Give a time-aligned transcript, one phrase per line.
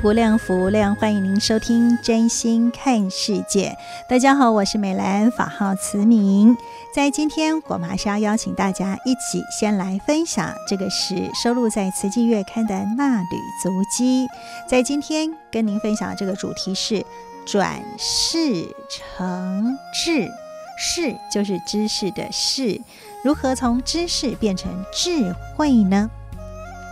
[0.00, 3.76] 爱无量，福量，欢迎您收听《真心看世界》。
[4.08, 6.56] 大家好，我是美兰，法号慈明。
[6.94, 14.26] 在今天，我们还是要邀请大家一起先来分享，这个是收录在《慈济月刊》的《纳履足迹》。
[14.66, 17.04] 在今天跟您分享的这个主题是
[17.44, 20.30] 转世成智，
[20.78, 22.80] 识就是知识的识，
[23.22, 26.08] 如何从知识变成智慧呢？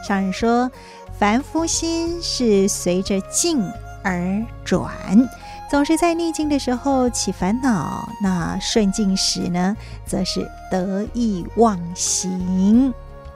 [0.06, 0.70] 上人说。
[1.18, 3.60] 凡夫心是随着境
[4.04, 4.88] 而转，
[5.68, 12.94] 总是在逆境的时候起烦恼；那顺境时呢，则是得意忘形。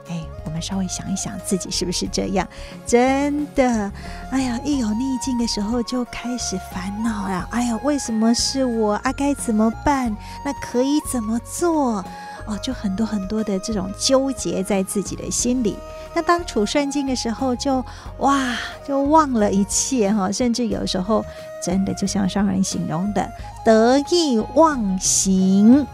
[0.09, 2.47] 哎，我们稍微想一想，自己是不是这样？
[2.85, 3.91] 真的，
[4.31, 7.45] 哎呀，一有逆境的时候就开始烦恼呀！
[7.51, 9.11] 哎呀，为什么是我啊？
[9.11, 10.15] 该怎么办？
[10.45, 12.03] 那可以怎么做？
[12.45, 15.77] 哦，就很多很多的这种纠结在自己的心里。
[16.13, 17.83] 那当处顺境的时候就，
[18.19, 18.55] 哇，
[18.85, 21.23] 就忘了一切哈，甚至有时候
[21.63, 23.27] 真的就像上人形容的
[23.63, 25.87] 得意忘形。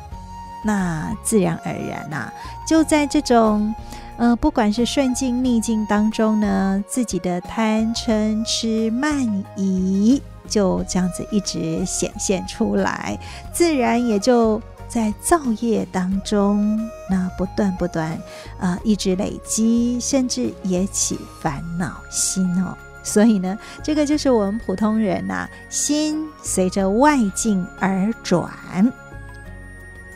[0.65, 2.33] 那自然而然呐、啊，
[2.67, 3.73] 就在这种
[4.17, 13.17] 呃，不管是顺境逆境当中呢，自己的贪嗔痴慢疑就这样子一直显现出来，
[13.53, 14.61] 自然也就。
[14.89, 16.77] 在造业当中，
[17.09, 18.11] 那不断不断，
[18.59, 22.75] 啊、呃，一直累积，甚至也起烦恼心哦。
[23.03, 28.51] 所以呢，这个就是我们普通人呐、啊，心随着外境而转。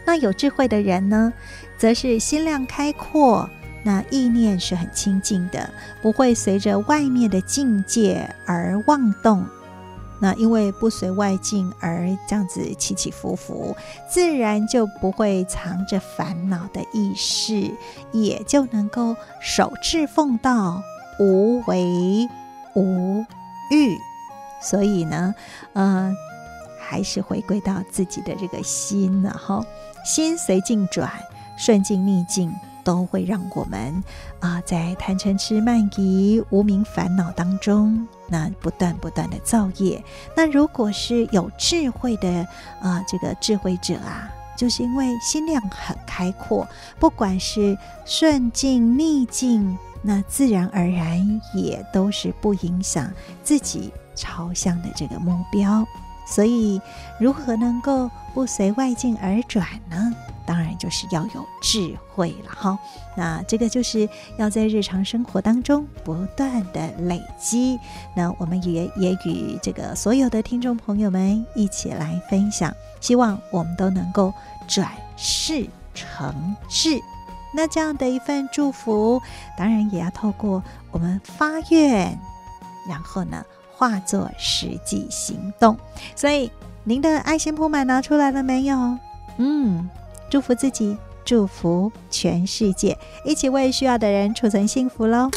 [0.06, 1.32] 那有智慧的人呢，
[1.78, 3.50] 则是心量开阔，
[3.84, 5.70] 那意念是很清净的，
[6.02, 9.46] 不会随着外面的境界而妄动。
[10.24, 13.76] 那因为不随外境而这样子起起伏伏，
[14.10, 17.70] 自然就不会藏着烦恼的意识，
[18.14, 20.82] 也就能够守志奉道，
[21.20, 22.26] 无为
[22.74, 23.26] 无
[23.70, 23.98] 欲。
[24.62, 25.36] 所以呢，
[25.74, 26.16] 呃，
[26.80, 29.62] 还是回归到自己的这个心，然后
[30.06, 31.12] 心随境转，
[31.58, 32.50] 顺境逆境。
[32.84, 34.04] 都会让我们
[34.40, 40.04] 啊，在贪嗔痴慢疑无明烦恼当中，那不断不断的造业。
[40.36, 42.48] 那如果是有智慧的
[42.82, 46.68] 啊，这个智慧者啊，就是因为心量很开阔，
[47.00, 53.10] 不管是顺境逆境，那自然而然也都是不影响
[53.44, 55.86] 自己朝向的这个目标。
[56.26, 56.82] 所以，
[57.20, 60.16] 如何能够不随外境而转呢？
[60.46, 62.78] 当然就是要有智慧了哈。
[63.16, 67.80] 那这个就是要在日常生活当中不断的累积。
[68.16, 74.34] 那我们也也与这个所有的听众朋友们一起来分享，希望我们都能够
[74.68, 77.02] 转世成智。
[77.56, 79.22] 那这样的一份祝福，
[79.58, 82.20] 当然也要透过我们发愿，
[82.90, 85.78] 然后呢，化作实际行动。
[86.16, 86.52] 所以
[86.84, 88.98] 您的爱心铺满拿出来了没有？
[89.38, 89.88] 嗯。
[90.34, 95.30] 祝福自己，祝福全世界，一起为需要的人储存幸福喽！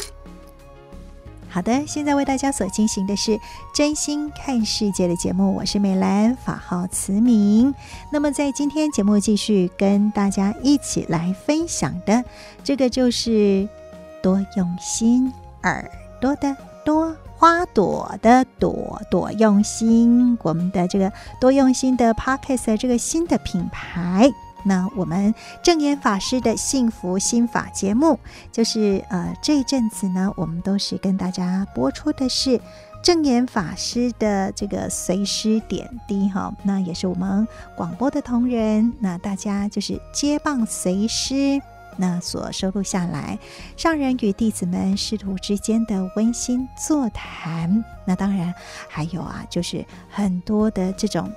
[1.47, 3.39] 好的，现在为大家所进行的是
[3.75, 7.75] 真心看世界的节目，我是美兰，法号慈明。
[8.11, 12.23] 那么在今天节目继续跟大家一起来分享的，
[12.63, 13.69] 这个就是
[14.23, 15.31] 多用心，
[15.61, 24.31] 耳朵的多，花朵的朵，多用心，我们的这个多用心的 Podcast 这个新的品牌。
[24.67, 25.33] 那我们
[25.63, 28.19] 证严法师的幸福心法节目，
[28.51, 32.59] 就是呃这一阵子呢，我们都是跟大家播出的是
[33.01, 36.53] 证严法师的这个随师点滴哈。
[36.63, 37.47] 那也是我们
[37.77, 41.61] 广播的同仁，那大家就是接棒随师，
[41.95, 43.39] 那所收录下来，
[43.77, 47.83] 上人与弟子们师徒之间的温馨座谈。
[48.05, 48.53] 那当然
[48.89, 51.31] 还有啊，就是很多的这种，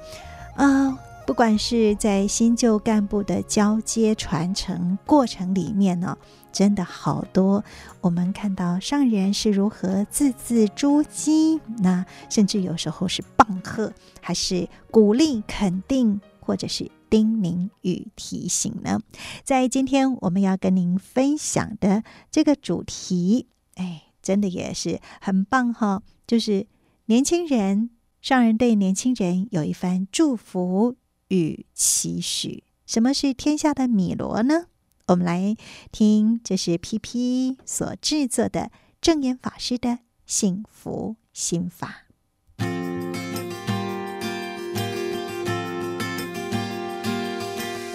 [0.57, 0.99] 呃，
[1.31, 6.19] 不管是在新旧干部的交接传承过程里面呢，
[6.51, 7.65] 真的好多。
[8.01, 16.91] 我们看到上人是如何字字珠玑，那甚至有时候是棒喝，还是鼓励肯定，或者是。
[17.09, 18.99] 叮咛与提醒呢，
[19.45, 22.03] 在今天我们要跟您分享的
[22.33, 26.67] 这个主题，哎，真的也是很棒哈、就是
[27.07, 27.91] 年轻人，
[28.21, 30.97] 上人对年轻人有一番祝福
[31.31, 32.63] 与期许。
[32.87, 34.67] 什么是天下的米罗呢？
[35.07, 35.57] 我们来
[35.91, 42.07] 听，这是 PP 所制作的证言法师的幸福心法。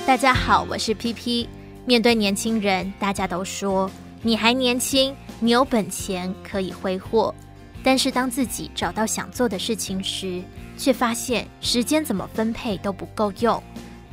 [0.05, 1.47] 大家好，我是 PP。
[1.85, 3.89] 面对年轻人，大家都说
[4.21, 7.33] 你还年轻，你有本钱可以挥霍。
[7.83, 10.43] 但是当自己找到想做的事情时，
[10.77, 13.61] 却发现时间怎么分配都不够用，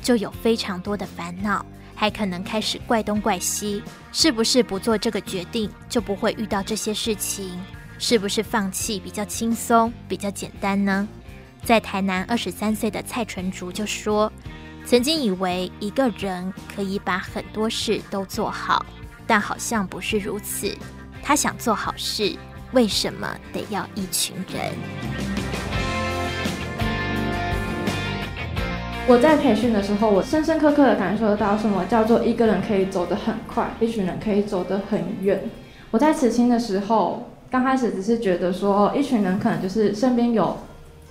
[0.02, 1.64] 就有非常多的烦恼，
[1.94, 3.82] 还可能开始怪东怪西。
[4.12, 7.58] 是不是不做这个决定就不会遇到这些事情？
[7.98, 11.08] 是不是放弃比较轻松、比较简单呢？
[11.64, 14.32] 在台南二十三岁的蔡纯竹就说。
[14.84, 18.84] 曾经以为一个人可以把很多事都做好，
[19.28, 20.76] 但好像不是如此。
[21.22, 22.36] 他想做好事，
[22.72, 25.81] 为什么得要一群人？
[29.08, 35.42] 我在培训的时候，我深深刻刻的感受到什么叫做一个人可以走得很快，一群人可以走得很远。
[35.90, 40.56] 我在此青的时候，刚开始只是觉得说，一群人可能就是身边有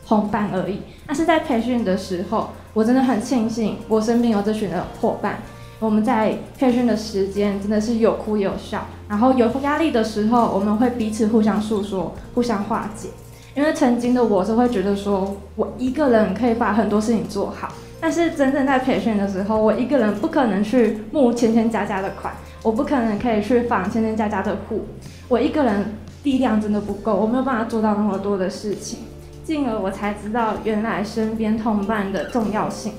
[0.08, 0.80] 同伴而已。
[1.06, 5.40] 但是在培训的时候，我真的很庆幸，我身边有这群的伙伴。
[5.80, 13.10] 我们在培训的时间真的是有哭有笑，然后有压力的时候，我们会彼此互相诉说，互相化解。
[13.54, 22.34] 因为曾经的我是会觉得说，我一个人可以把很多事情做好，但是真正在培训的时候，我一个人不可能去募千千家家的款，
[22.64, 24.86] 我不可能可以去访千千家家的户，
[25.28, 29.00] 我一个人力量真的不够，我没有办法做到那么多的事情。
[29.44, 32.94] 进而我才知道，原来身边同伴的重要性，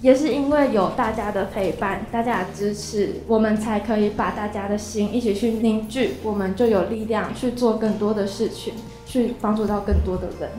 [0.00, 8.72] 也是因为有大家的陪伴、大家的支持，我们才可以把大家的心一起去凝聚，我们就有力量去做更多的事情，
[9.08, 10.50] 去帮助到更多的人。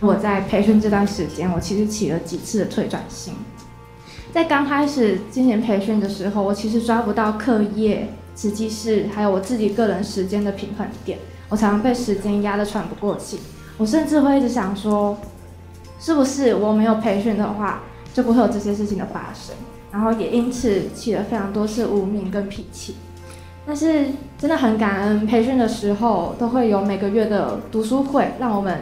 [0.00, 3.34] 我在培训这段时间，我其实起了几次的退转心。
[4.32, 11.18] 在刚开始进行培训的时候，我其实抓不到课业、实际是，还有我自己个人时间的平衡点，
[11.48, 13.40] 我常常被时间压得喘不过气。
[13.76, 15.18] 我甚至会一直想说，
[16.00, 17.82] 是不是我没有培训的话，
[18.14, 19.54] 就不会有这些事情的发生？
[19.90, 22.94] 然后也因此起了非常多次无名跟脾气。
[23.68, 24.06] 但是
[24.38, 28.78] 真的很感恩，培训的时候都会有每个月的读书会，让我们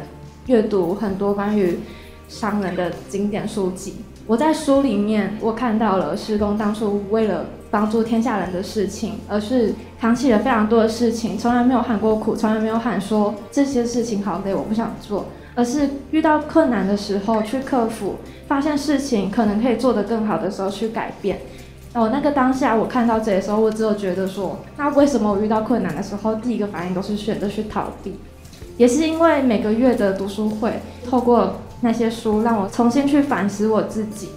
[0.47, 1.81] 阅读很多关于
[2.29, 3.97] 商人的经典书籍。
[4.29, 18.15] 我在书里面，我看到了师公当初为了帮助天下人的事情，而是扛起了非常多的事情，从来没有喊过苦，从来没有喊说这些事情好累，我不想做，而是遇到困难的时候去克服，
[18.47, 21.41] 发现事情可能可以做得更好的时候去改变。
[21.97, 28.17] 哦，那个当下我看到这的时候，我只有觉得说，那为什么我遇到困难的时候，第一个反应都是选择去逃避？
[28.77, 30.75] 也是因为每个月的读书会，
[31.09, 34.29] 透过那些书，让我重新去反思我自己。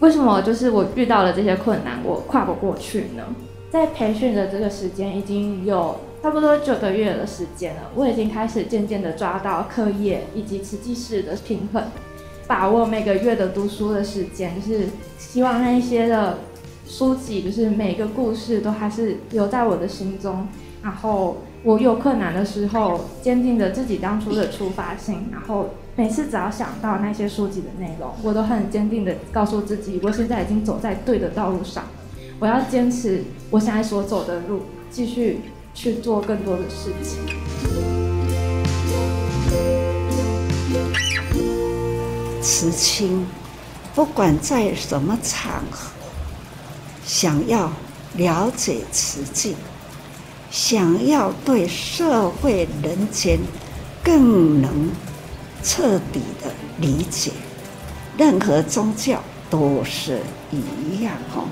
[0.00, 3.22] 为什么就是我遇到了这些困难，我跨不过去呢？
[3.70, 11.84] 在培训的这个时间已经有差不多九个月的时间了，我已经开始渐渐的抓到课业以及实际事的平衡，
[12.48, 14.86] 把握每个月的读书的时间，就是
[15.16, 16.38] 希望那一些的
[16.90, 20.48] 书籍，就是每个故事都还是留在我的心中。
[20.82, 25.70] 然后我有困难的时候，坚定着自己当初的出发性，然后。
[25.96, 31.84] 每次只要想到那些书籍的内容，我都很坚定的告诉自己，我现在已经走在对的道路上。
[32.38, 35.40] 我要坚持我现在所走的路，继续
[35.74, 37.20] 去做更多的事情。
[42.40, 43.26] 慈青，
[43.94, 45.90] 不管在什么场合，
[47.12, 47.72] 想要
[48.14, 49.56] 了解慈济，
[50.48, 53.36] 想要对社会人间
[54.00, 54.88] 更能。
[55.62, 57.32] 彻底的理解，
[58.16, 61.44] 任何宗教都是一样哈。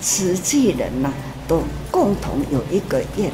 [0.00, 1.12] 慈济人呢，
[1.46, 3.30] 都共同有一个愿，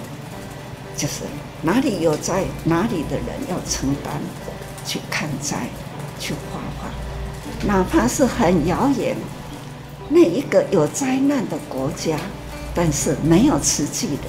[0.97, 1.23] 就是
[1.63, 4.19] 哪里有灾，哪里的人要承担，
[4.85, 5.69] 去看灾，
[6.19, 6.91] 去化化，
[7.65, 9.17] 哪怕是很遥远，
[10.11, 12.17] 那一个有灾难的国家，
[12.75, 14.29] 但是没有瓷器的，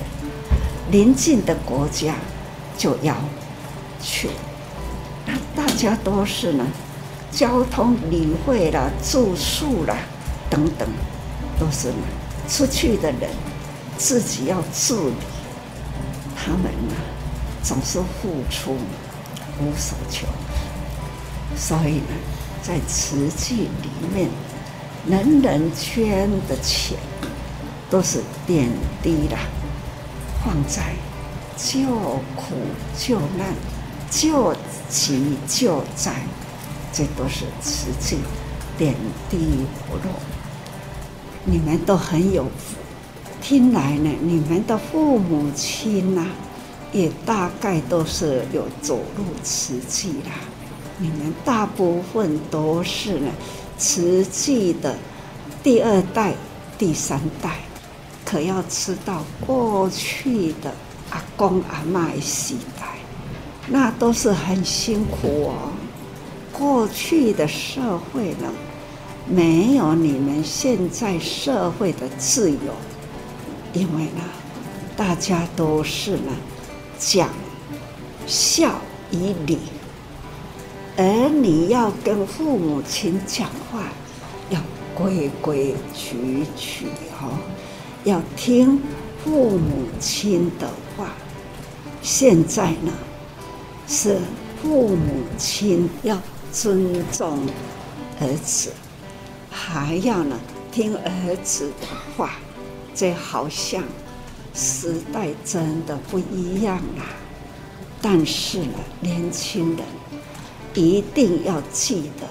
[0.92, 2.16] 邻近的国家
[2.78, 3.16] 就要
[4.02, 4.30] 去。
[5.26, 6.68] 那大家都是呢，
[7.32, 9.96] 交通、旅费啦、住宿啦
[10.50, 10.88] 等等，
[11.60, 12.04] 都是呢，
[12.50, 13.30] 出去的人
[13.98, 15.14] 自己要自理。
[16.36, 16.96] 他们呢，
[17.64, 18.76] 总是付出
[19.62, 20.26] 无所求，
[21.56, 22.16] 所以呢，
[22.62, 24.30] 在瓷器里面，
[25.08, 26.98] 人人捐的钱
[27.90, 28.70] 都是点
[29.02, 29.38] 滴的，
[30.44, 30.94] 放在
[31.58, 31.86] 救
[32.36, 32.56] 苦
[32.98, 33.54] 救难、
[34.10, 34.54] 救
[34.90, 36.14] 急救灾，
[36.92, 38.18] 这都是慈济
[38.78, 38.94] 点
[39.30, 39.38] 滴
[39.88, 40.14] 不落。
[41.46, 42.76] 你们都很有福。
[43.42, 46.28] 听来呢，你们的父母亲呐、
[46.92, 50.32] 也大概都是有走入慈济啦。
[50.98, 53.32] 你们大部分都是呢，
[53.80, 54.96] 慈济的
[55.64, 56.34] 第二代、
[56.78, 57.52] 第三代，
[58.26, 60.72] 可要吃到过去的
[61.10, 63.00] 阿公阿嬷的时代，
[63.70, 65.72] 那都是很辛苦哦。
[66.52, 68.52] 过去的社会呢，
[69.26, 72.58] 没有你们现在社会的自由。
[73.72, 74.22] 因为呢，
[74.98, 76.32] 大家都是呢
[76.98, 77.30] 讲
[78.28, 78.82] 孝
[79.12, 79.60] 以礼，
[81.02, 83.84] 而你要跟父母亲讲话，
[84.50, 84.60] 要
[84.94, 86.88] 规规矩矩
[87.22, 87.40] 哦，
[88.04, 88.82] 要听
[89.24, 91.14] 父母亲的话。
[92.02, 92.92] 现在呢，
[93.88, 94.18] 是
[94.62, 96.18] 父母亲要
[96.52, 97.48] 尊重
[98.20, 98.74] 儿子，
[99.50, 100.38] 还要呢
[100.70, 101.88] 听儿子的
[102.18, 102.32] 话。
[102.94, 103.82] 这好像
[104.54, 107.04] 时代真的不一样了，
[108.02, 109.86] 但是呢，年轻人
[110.74, 112.28] 一定要记得，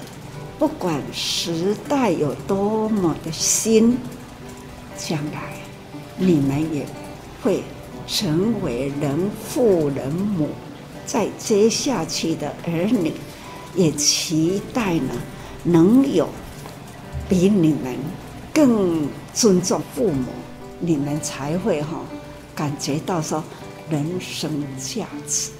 [0.58, 3.98] 不管时代有多么的新，
[4.96, 5.54] 将来
[6.16, 6.86] 你们也
[7.42, 7.62] 会
[8.06, 10.48] 成为人父人母，
[11.04, 13.12] 在接下去的儿女
[13.74, 15.14] 也期待呢，
[15.62, 16.28] 能有
[17.28, 17.96] 比你们
[18.52, 20.26] 更尊重父母。
[20.80, 22.00] 你们才会哈
[22.54, 23.42] 感觉到说
[23.90, 25.50] 人生价值。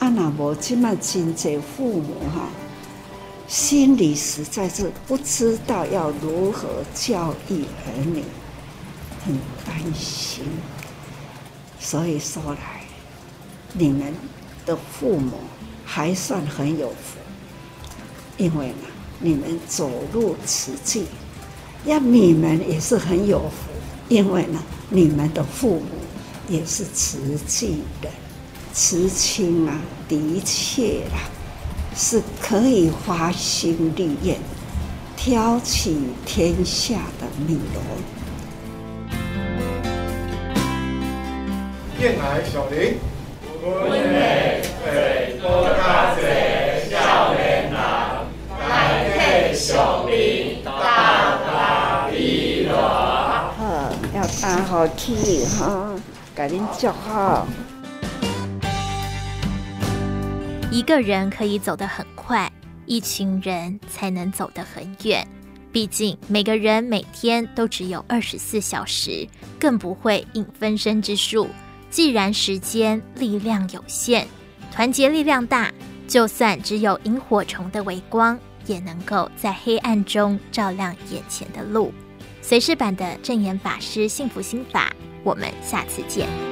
[0.00, 2.48] 啊，那我这么亲这父母哈，
[3.46, 8.24] 心里实在是不知道要如何教育儿女，
[9.22, 10.42] 很担心。
[11.78, 12.80] 所以说来，
[13.74, 14.14] 你们
[14.64, 15.32] 的父母
[15.84, 17.18] 还算很有福，
[18.38, 18.88] 因为呢，
[19.18, 21.04] 你们走入慈济，
[21.84, 23.70] 呀，你们也是很有福。
[24.08, 25.86] 因为呢，你们的父母
[26.48, 28.10] 也是慈济人，
[28.72, 29.74] 慈亲啊，
[30.08, 31.18] 的确啊，
[31.94, 34.36] 是可以发心立愿，
[35.16, 37.82] 挑起天下的米罗。
[41.98, 42.94] 电台小林，
[43.62, 48.24] 温美最多大嘴少年郎，
[48.60, 50.70] 来配小林大
[51.44, 52.78] 大米罗。
[52.78, 55.90] 好要打好气哈，
[56.34, 57.46] 赶紧叫好。
[60.72, 62.50] 一个人可以走得很快，
[62.86, 65.26] 一群人才能走得很远。
[65.72, 69.26] 毕竟每个人每天都只有二十四小时，
[69.58, 71.48] 更不会应分身之术。
[71.90, 74.26] 既然时间力量有限，
[74.72, 75.72] 团结力量大，
[76.06, 81.92] 就算只有萤火虫的微光，也能够在黑暗中照亮眼前的路。
[82.42, 84.92] 随时版的证言法师幸福心法，
[85.24, 86.49] 我们下次见。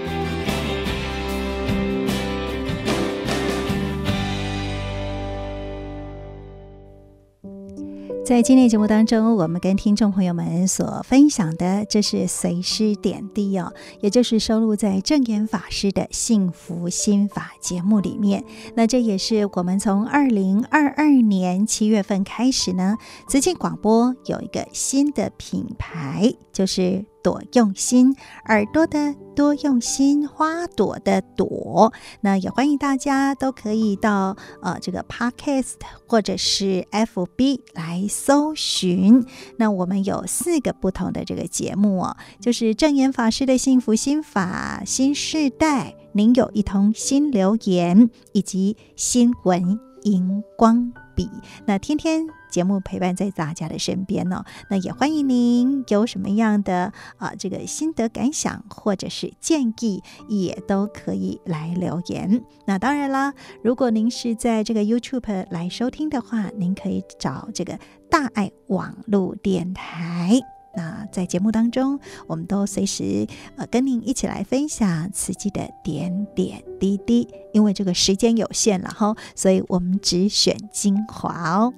[8.29, 18.45] 在今天节目当中，我们跟听众朋友们所分享的，这是随师点滴哦，也就是收录在正言法师的幸福心法节目里面。
[18.75, 27.05] 那这也是我们从二零二二年七月份开始呢，慈济广播有一个新的品牌，就是。
[27.21, 31.93] 朵用心，耳朵的多用心，花朵的朵。
[32.23, 35.75] 那也欢迎大家都可以到呃这个 Podcast
[36.07, 39.27] 或者是 FB 来搜寻。
[39.59, 51.29] 那我们有四个不同的这个节目哦，就是证严法师的幸福心法、新世代，您有一通心留言，以及新闻荧光笔。
[51.67, 52.38] 那天天。
[52.51, 62.45] 节目陪伴在大家的身边哦，那也欢迎您有什么样的啊这个心得感想或者是建议，也都可以来留言。
[62.67, 67.79] 那当然啦，如果您是在这个 YouTube 来收听的话，您可以找这个
[68.11, 70.41] 大爱网络电台。
[70.77, 73.27] 那在节目当中，我们都随时
[73.57, 77.27] 呃跟您一起来分享慈济的点点滴滴。
[77.53, 81.75] 因为这个时间有限了哈，所以我们只选精华哦。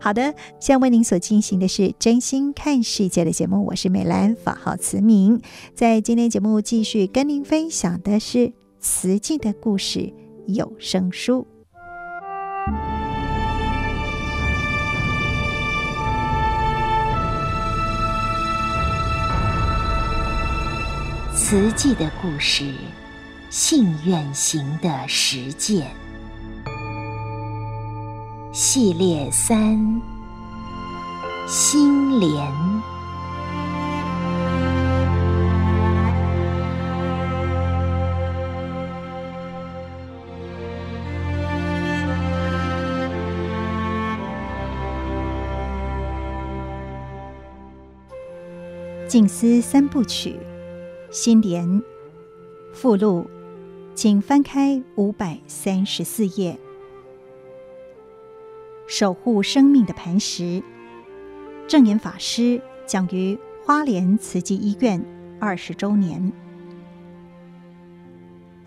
[0.00, 5.40] 好的，现在为您所进行的是真心看世界的节目，我是美兰，法号慈明。
[5.74, 10.12] 在今天节目继续跟您分享的是慈济的故事
[10.46, 11.46] 有声书。
[21.36, 22.64] 慈济的故事，
[23.50, 26.03] 信愿行的实践。
[28.56, 30.00] 系列三：
[31.48, 32.30] 心莲。
[49.08, 50.38] 静思三部曲，
[51.10, 51.82] 心莲
[52.72, 53.26] 附录，
[53.96, 56.56] 请翻开五百三十四页。
[58.86, 60.62] 守护生命的磐石，
[61.66, 65.02] 证严法师讲于花莲慈济医院
[65.40, 66.32] 二十周年。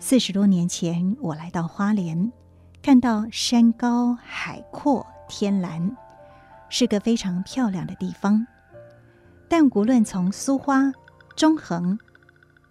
[0.00, 2.32] 四十多年前，我来到花莲，
[2.82, 5.96] 看到山高海阔天蓝，
[6.68, 8.44] 是个非常漂亮的地方。
[9.48, 10.92] 但无论从苏花、
[11.36, 11.96] 中横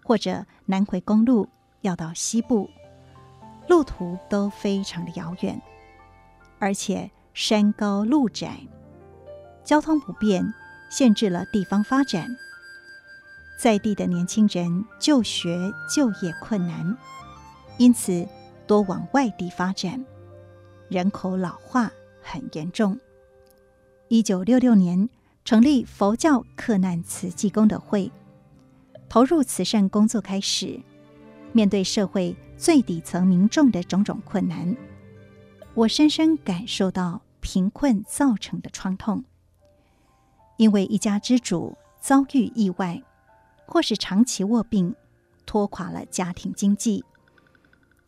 [0.03, 1.47] 或者南回公路
[1.81, 2.69] 要到西部，
[3.69, 5.61] 路途都非常的遥远，
[6.59, 8.67] 而且，山高路窄，
[9.63, 10.43] 交通不便，
[10.89, 12.27] 限制了地方发展。
[13.59, 16.97] 在地的年轻人就学就业困难，
[17.77, 18.27] 因此
[18.65, 20.03] 多往外地发展，
[20.89, 21.91] 人口老化
[22.23, 22.99] 很严重。
[24.07, 25.07] 一九六六年
[25.45, 28.11] 成立佛教克难慈济功德会，
[29.07, 30.81] 投入慈善工作开始，
[31.51, 34.75] 面对社会最底层民众的种种困难，
[35.75, 37.21] 我深深感受到。
[37.49, 39.23] 贫困造成的创痛，
[40.57, 43.01] 因为一家之主遭遇意外，
[43.65, 44.93] 或是长期卧病，
[45.45, 47.05] 拖垮了家庭经济，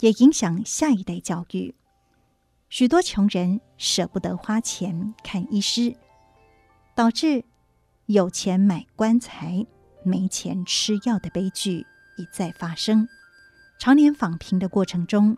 [0.01, 1.73] 也影响下一代教育。
[2.67, 5.95] 许多穷人舍不得花钱看医师，
[6.93, 7.45] 导致
[8.07, 9.65] 有钱买棺材，
[10.03, 13.07] 没钱吃药的悲剧一再发生。
[13.79, 15.37] 常年访贫的过程中，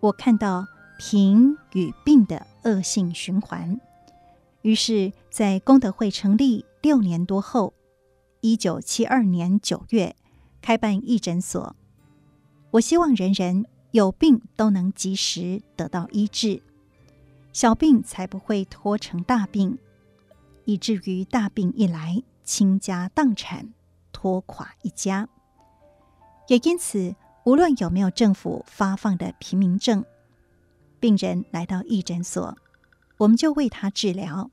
[0.00, 0.66] 我看到。
[0.98, 3.80] 贫与病的恶性循环，
[4.62, 7.72] 于是，在功德会成立六年多后，
[8.40, 10.16] 一九七二年九月
[10.60, 11.76] 开办义诊所。
[12.72, 16.60] 我希望人人有病都能及时得到医治，
[17.52, 19.78] 小病才不会拖成大病，
[20.64, 23.72] 以至于大病一来倾家荡产，
[24.10, 25.28] 拖垮一家。
[26.48, 30.04] 也因此，无论有没有政府发放的贫民证。
[31.00, 32.56] 病人来到义诊所，
[33.18, 34.50] 我们就为他治疗。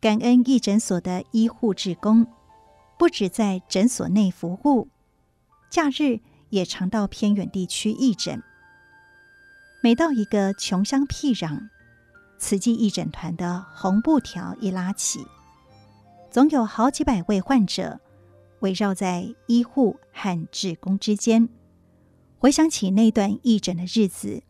[0.00, 2.26] 感恩义诊所的医护职工，
[2.98, 4.88] 不只在诊所内服务，
[5.70, 8.42] 假日也常到偏远地区义诊。
[9.80, 11.68] 每到一个穷乡僻壤，
[12.38, 15.26] 慈济义诊团的红布条一拉起，
[16.30, 18.00] 总有好几百位患者
[18.60, 21.48] 围绕在医护和志工之间。
[22.38, 24.42] 回想起那段义诊的日子。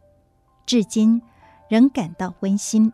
[0.67, 1.21] 至今
[1.69, 2.93] 仍感到温馨。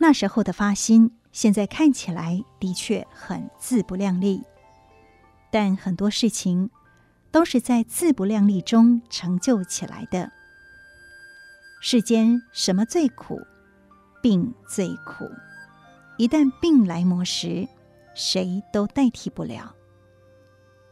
[0.00, 4.42] 那时候的发心，现在看起来的确很自不量力，
[5.50, 6.70] 但很多事情
[7.30, 10.30] 都是在自不量力中成就起来的。
[11.80, 13.40] 世间什么最苦？
[14.22, 15.28] 病最苦。
[16.16, 17.68] 一旦病来磨时，
[18.14, 19.74] 谁都代替不了。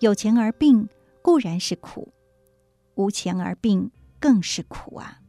[0.07, 0.89] 有钱而病
[1.21, 2.13] 固然是苦，
[2.95, 3.91] 无钱而病
[4.21, 5.21] 更是苦啊！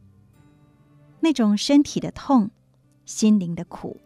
[1.18, 2.52] 那种身体的痛、
[3.04, 4.00] 心灵的苦，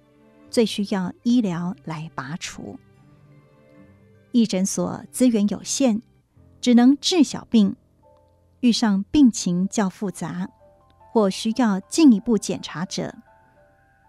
[0.49, 2.79] 最需要医疗来拔除。
[4.31, 6.01] 义诊所资源有限，
[6.63, 7.77] 只能治小病。
[8.61, 10.49] 遇上病情较复杂
[11.11, 13.15] 或需要进一步检查者，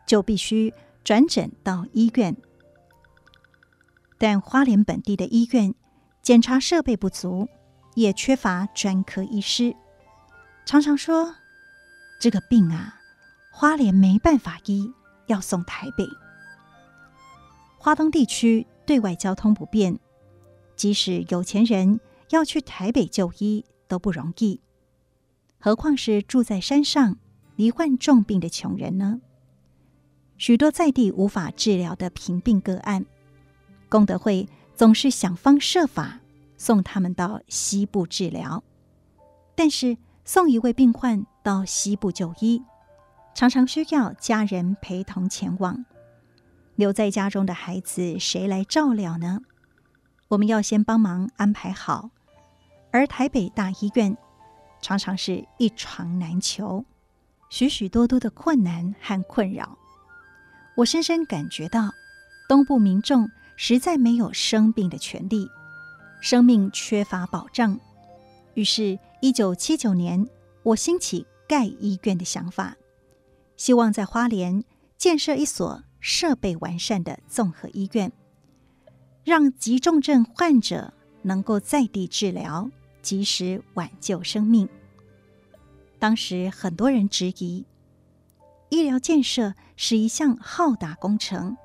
[0.08, 0.74] 就必须
[1.04, 2.38] 转诊到医院。
[4.18, 5.76] 但花莲本地的医院，
[6.24, 7.50] 检查设备不足，
[7.96, 9.76] 也缺乏专科医师，
[10.66, 11.36] 常常说
[12.18, 12.96] 这个病啊，
[13.52, 14.90] 花莲没办法医，
[15.28, 16.08] 要送台北。
[17.78, 20.00] 花东地区对外交通不便，
[20.78, 24.62] 即使有钱人要去台北就医都不容易，
[25.60, 27.18] 何况是住在山上，
[27.58, 29.20] 罹患重病的穷人呢？
[30.38, 33.06] 许多在地无法治疗的贫病个案，
[33.90, 36.20] 功德会总是想方设法
[36.58, 38.64] 送他们到西部治疗。
[39.56, 42.64] 但是送一位病患到西部就医，
[43.36, 45.86] 常常需要家人陪同前往。
[46.76, 49.42] 留在家中的孩子谁来照料呢？
[50.30, 52.10] 我们要先帮忙安排好。
[52.92, 54.18] 而台北大医院
[54.82, 56.86] 常常是一床难求，
[57.50, 59.78] 许许多多的困难和困扰。
[60.78, 61.92] 我深深感觉到，
[62.50, 65.50] 东部民众实在没有生病的权利，
[66.22, 67.80] 生命缺乏保障。
[68.56, 70.28] 于是，一九七九年，
[70.64, 72.76] 我兴起盖医院的想法，
[73.58, 74.64] 希望在花莲
[74.98, 78.12] 建设一所设备完善的综合医院，
[79.24, 82.70] 让急重症患者能够在地治疗，
[83.02, 84.68] 及时挽救生命。
[86.00, 87.66] 当时很多人质疑，
[88.70, 91.56] 医疗建设是一项浩大工程，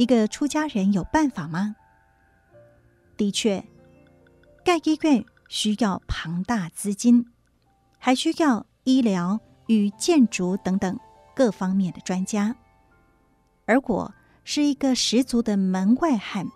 [0.00, 1.76] 一个出家人有办法吗？
[3.18, 3.62] 的确，
[4.64, 5.22] 盖医院。
[5.50, 7.26] 需要庞大资金，
[7.98, 10.96] 还需要医疗与建筑等等
[11.34, 12.54] 各方面的专家。
[13.66, 16.46] 而我是一个十足的门外汉，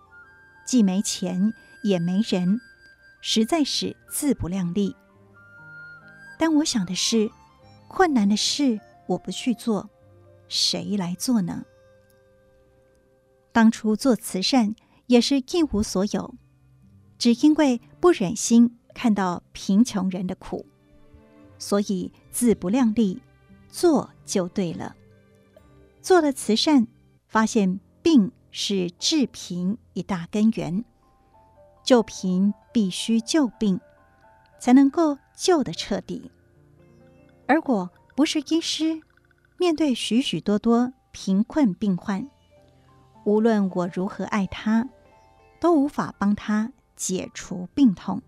[0.64, 1.52] 既没钱
[1.82, 2.60] 也没人，
[3.20, 4.94] 实在是自不量力。
[6.38, 7.28] 但我想的是，
[7.88, 8.78] 困难的事
[9.08, 9.90] 我不去做，
[10.46, 11.64] 谁来做呢？
[13.54, 14.74] 当初做慈善
[15.06, 16.34] 也是一无所有，
[17.16, 18.76] 只因为不忍心。
[18.96, 20.64] 看到贫穷人的苦，
[21.58, 23.20] 所以自不量力，
[23.68, 24.94] 做就对了。
[26.00, 26.86] 做了慈善，
[27.26, 30.84] 发现病是治贫一大根源，
[31.82, 33.80] 救贫必须救病，
[34.60, 36.30] 才能够救得彻底。
[37.48, 39.02] 而我不是医师，
[39.58, 42.30] 面对许许多多贫困病患，
[43.24, 44.88] 无论我如何爱他，
[45.60, 48.22] 都无法帮他解除病痛。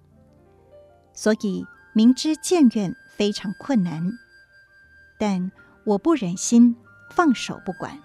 [1.12, 4.12] 所以明知建院非常困难，
[5.18, 5.50] 但
[5.84, 6.76] 我不忍心
[7.10, 7.98] 放手不管。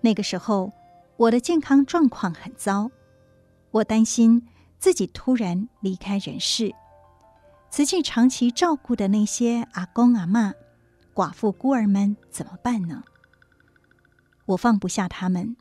[0.00, 0.72] 那个时候，
[1.16, 2.90] 我的健康状况很糟，
[3.70, 4.46] 我担心
[4.78, 6.74] 自己突然离开人世，
[7.70, 10.54] 慈济长期照顾的那些阿公阿嬷、
[11.14, 13.02] 寡妇孤儿们怎么办呢？
[14.48, 15.56] 我放不下他们。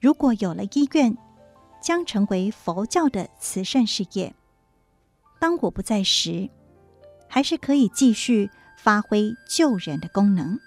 [0.00, 1.16] 如果有了医院，
[1.80, 4.34] 将成为佛教的慈善事业。
[5.38, 6.50] 当我不在时，
[7.28, 10.58] 还是可以继续发挥救人的功能。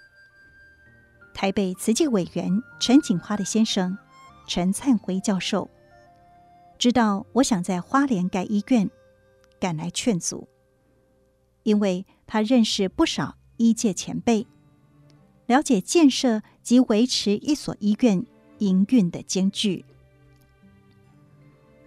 [1.33, 3.97] 台北慈济委员陈锦花的先生
[4.47, 5.69] 陈灿辉教授
[6.77, 8.89] 知道我想在花莲盖医院，
[9.59, 10.47] 赶来劝阻，
[11.63, 14.47] 因为他认识不少医界前辈，
[15.45, 18.23] 了解建设及维持一所医院
[18.60, 19.84] 营运的艰巨。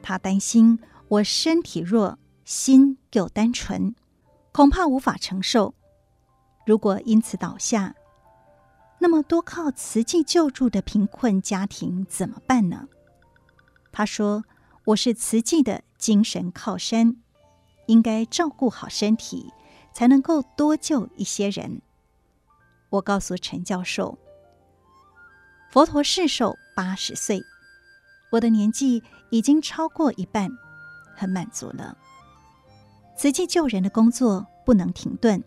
[0.02, 3.94] 他担心我身体弱，心又单纯，
[4.50, 5.76] 恐怕无法承受。
[6.66, 7.94] 如果因此倒下，
[8.98, 12.88] 那么多靠慈济救助的贫困家庭怎么办呢？
[13.92, 14.42] 他说
[14.86, 17.18] ：“我是慈济的精神靠山，
[17.86, 19.52] 应该照顾好身体，
[19.92, 21.82] 才能够多救一些人。”
[22.90, 24.18] 我告诉陈教授
[25.72, 27.42] ：“佛陀世寿八十岁。”
[28.30, 30.50] 我的年纪已经超过一半，
[31.14, 31.96] 很满足了。
[33.16, 35.42] 慈济救人的工作不能停顿，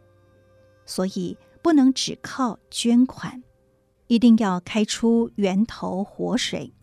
[0.83, 3.43] 所以不能只靠捐款，
[4.07, 6.73] 一定要开出源头活水。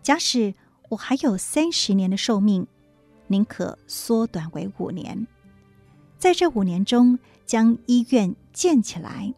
[0.00, 0.54] 假使
[0.88, 2.66] 我还有三十年的寿命，
[3.26, 5.26] 宁可缩短为五年，
[6.16, 9.34] 在这五年中将医院建起来，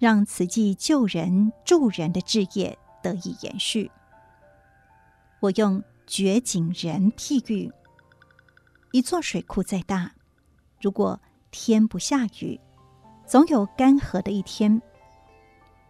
[0.00, 3.90] 让慈济救人助人的志业得以延续。
[5.40, 7.70] 我用掘井人譬喻：
[8.92, 10.10] 一座水库再大，
[10.80, 12.58] 如果天不下雨，
[13.26, 14.80] 总有干涸的一天。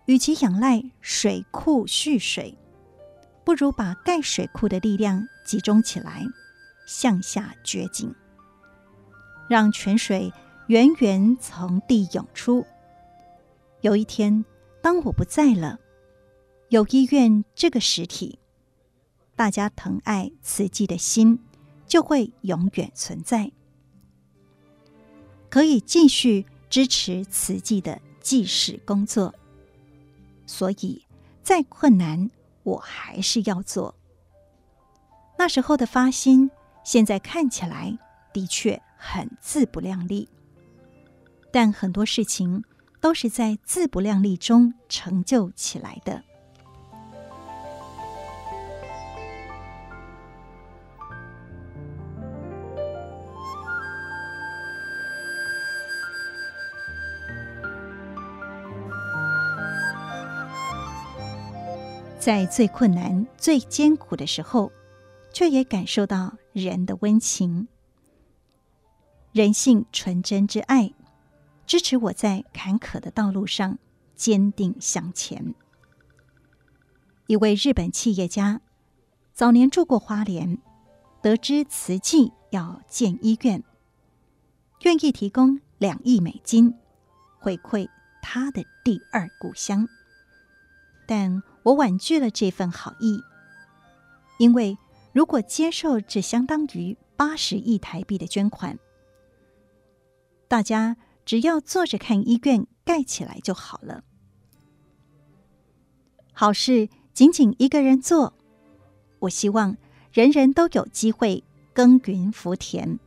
[0.07, 2.59] 与其仰赖水库蓄水，
[3.44, 6.25] 不如把盖水库的力量集中起来，
[6.85, 8.12] 向下掘井，
[9.49, 10.33] 让泉水
[10.66, 12.66] 源源从地涌出。
[13.83, 14.45] 有一天，
[14.83, 15.81] 当我不在了，
[16.69, 18.38] 有医院这个实体。
[19.35, 21.38] 大家疼爱慈济的心
[21.87, 23.51] 就会永远存在，
[25.49, 29.35] 可以继续支持慈济的济世工作。
[30.45, 31.07] 所以，
[31.43, 32.31] 再困难，
[32.64, 33.95] 我还是要做。
[35.38, 36.51] 那时候的发心，
[36.85, 37.99] 现在看起来
[38.31, 40.29] 的确很自不量力。
[41.51, 42.62] 但很多事情
[43.00, 46.22] 都是在自不量力中成就起来的。
[62.18, 64.70] 在最困难、最艰苦的时候，
[65.32, 67.66] 却也感受到人的温情。
[69.32, 70.92] 人性纯真之爱，
[71.70, 73.78] 支持我在坎坷的道路上
[74.16, 75.54] 坚定向前。
[77.28, 78.61] 一位日本企业家
[79.33, 80.59] 早年住过花莲，
[81.22, 83.62] 得知慈济要建医院，
[84.83, 86.74] 愿意提供两亿美金
[87.38, 87.88] 回馈
[88.20, 89.87] 他的第二故乡，
[91.06, 91.40] 但。
[91.62, 93.20] 我婉拒了这份好意，
[94.38, 94.76] 因为
[95.12, 98.78] 如果接受这相当于八十亿台币的捐款，
[100.48, 100.96] 大家
[101.31, 104.03] 只要坐着看医院盖起来就好了。
[106.33, 108.35] 好事仅仅一个人做，
[109.21, 109.77] 我希望
[110.12, 112.99] 人人都有机会耕耘福田，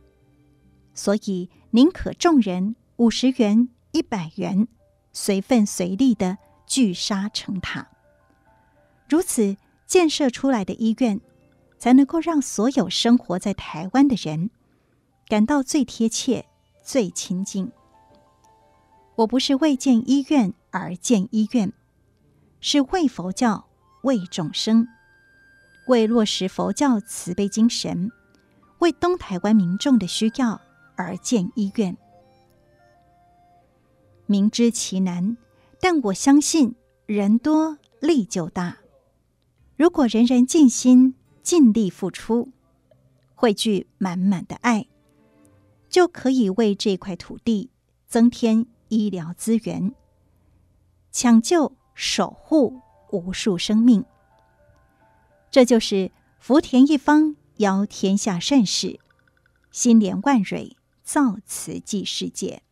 [0.94, 4.68] 所以宁可众人五十元、一百元，
[5.12, 7.86] 随份随力的聚沙成塔。
[9.06, 11.20] 如此建设出来的医院，
[11.78, 14.48] 才能够让所有生活在台湾的人
[15.28, 16.46] 感到最贴切、
[16.82, 17.70] 最亲近。
[19.16, 21.72] 我不是为建医院而建医院，
[22.60, 23.66] 是为佛教、
[24.02, 24.88] 为众生、
[25.86, 28.10] 为落实佛教慈悲精神、
[28.80, 30.60] 为东台湾民众的需要
[30.96, 31.96] 而建医院。
[34.26, 35.36] 明知其难，
[35.80, 36.74] 但我相信
[37.06, 38.78] 人多力就大。
[39.76, 42.48] 如果人人尽心尽力付出，
[43.34, 44.86] 汇聚满满的爱，
[45.88, 47.70] 就可以为这块土地
[48.08, 49.94] 增添医疗资源，
[51.10, 54.04] 抢救守护无数生命。
[55.50, 58.98] 这就是福田一方邀天下善士，
[59.70, 62.62] 心莲万蕊造慈济世界。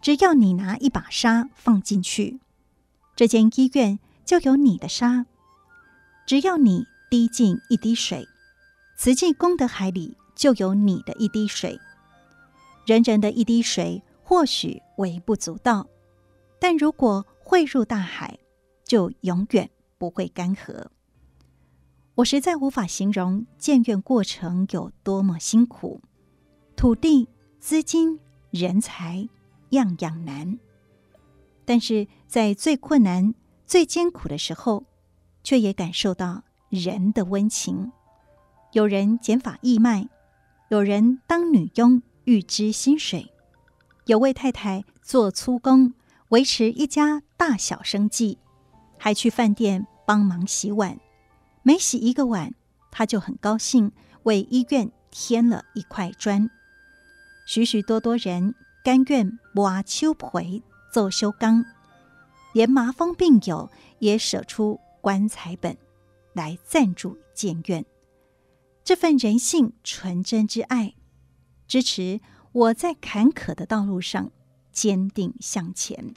[0.00, 2.40] 只要你拿一把沙放进去，
[3.14, 3.98] 这间医院。
[4.26, 5.24] 就有你的沙，
[6.26, 8.26] 只要你滴进一滴水，
[8.96, 11.78] 慈济功德海里就有你的一滴水。
[12.86, 15.86] 人人的一滴水或许微不足道，
[16.58, 18.38] 但如果汇入大海，
[18.84, 19.68] 就永远
[19.98, 20.86] 不会干涸。
[22.14, 26.00] 我实在无法形容建院过程有多么辛苦，
[26.76, 27.28] 土地、
[27.60, 28.18] 资金、
[28.50, 29.28] 人才，
[29.70, 30.58] 样样难。
[31.66, 33.34] 但是在最困难。
[33.66, 34.84] 最艰苦的时候，
[35.42, 37.90] 却也感受到人的温情。
[38.70, 40.08] 有人减法义卖，
[40.68, 43.32] 有人当女佣预支薪水，
[44.06, 45.94] 有位太太做粗工
[46.30, 48.38] 维持一家大小生计，
[48.98, 50.98] 还去饭店帮忙洗碗。
[51.62, 52.52] 每洗一个碗，
[52.90, 53.92] 她就很高兴，
[54.24, 56.50] 为医院添了一块砖。
[57.46, 60.60] 许许多多人甘愿挖秋培
[60.92, 61.64] 做修缸。
[62.52, 65.76] 连麻风病友也舍出棺材本
[66.32, 67.86] 来赞助建院，
[68.82, 70.95] 这份人性纯真之爱，
[71.66, 72.20] 支持
[72.52, 74.30] 我在坎坷的道路上
[74.72, 76.14] 坚定向前。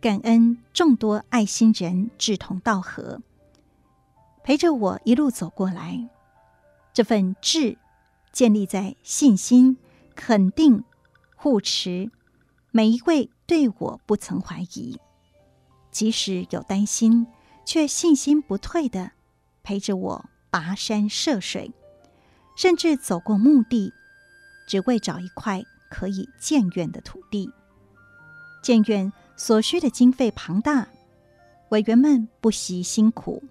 [0.00, 3.20] 感恩众多爱心人志同道合，
[4.42, 6.08] 陪着我一路走过来。
[6.92, 7.76] 这份志
[8.32, 9.76] 建立在信心、
[10.14, 10.84] 肯定、
[11.36, 12.10] 护持
[12.70, 13.30] 每一位。
[13.48, 14.98] 对我不曾怀疑，
[15.92, 17.28] 即使有担心，
[17.64, 19.12] 却信心不退的
[19.62, 21.70] 陪着我跋山涉水，
[22.56, 23.92] 甚至走过墓地，
[24.66, 27.52] 只为找一块可以建院的土地。
[28.62, 30.88] 建院所需的经费庞大，
[31.68, 33.44] 委员们不惜辛苦，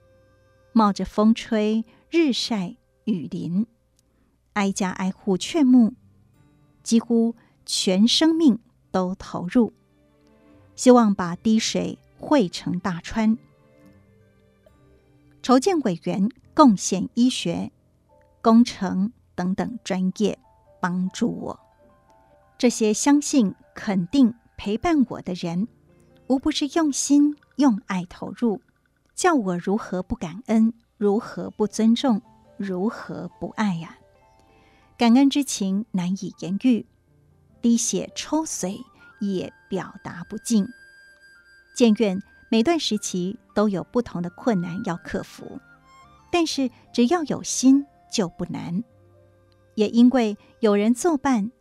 [0.74, 3.66] 冒着风吹日晒雨淋，
[4.54, 5.94] 挨家挨户劝募，
[6.84, 8.60] 几乎全生命
[8.92, 9.72] 都投入。
[10.76, 13.38] 希望把滴水汇成大川。
[15.42, 17.72] 筹建委员贡献医学、
[18.46, 20.38] 工程等等专业，
[20.80, 21.60] 帮助我。
[22.60, 25.68] 这些相信、肯定、陪伴我的人，
[26.28, 28.62] 无不是用心、用爱投入，
[29.16, 32.22] 叫我如何不感恩，如何不尊重，
[32.56, 34.94] 如何不爱呀、啊？
[34.96, 36.86] 感恩之情难以言喻，
[37.64, 38.78] 滴血抽髓。
[39.22, 40.68] 也表达不尽。
[41.74, 45.60] 建院每段时期都有不同的困难要克服，
[46.32, 47.84] 但是只要有心
[48.16, 48.82] 就不难。
[49.74, 51.52] 也因为有人作伴，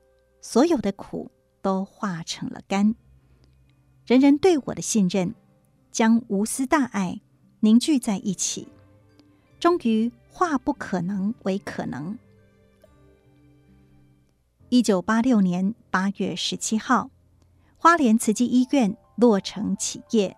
[0.41, 2.95] 所有的苦都化成了甘。
[4.07, 5.35] 人人对我的信任，
[5.91, 7.21] 将无私大爱
[7.59, 8.69] 凝聚在一起，
[9.59, 12.17] 终于化不可能为可能。
[14.69, 17.11] 一九八六年八月十七号，
[17.77, 20.37] 花莲慈济医院落成启业，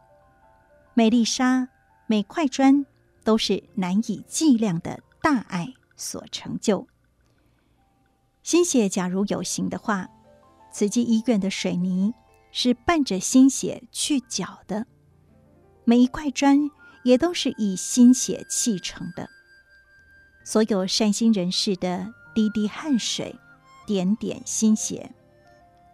[0.95, 1.69] 每粒沙、
[2.07, 2.87] 每块砖
[3.23, 6.87] 都是难以计量的大爱所成就。
[8.43, 10.09] 心血假如有形的话，
[10.73, 12.15] 慈济医院的水泥
[12.53, 14.87] 是伴着心血去搅的，
[15.85, 16.71] 每一块砖
[17.03, 19.29] 也都是以心血砌成的。
[20.45, 23.35] 所有善心人士的滴滴汗水、
[23.85, 25.13] 点点心血，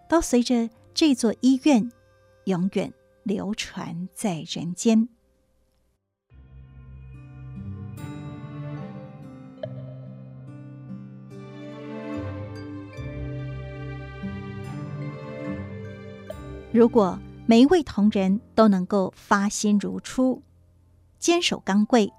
[0.09, 1.91] 都随着这座医院
[2.45, 5.09] 永远流传在人间。
[16.73, 20.43] 如果每一位同仁都能够发心如初，
[21.19, 22.11] 坚守岗位，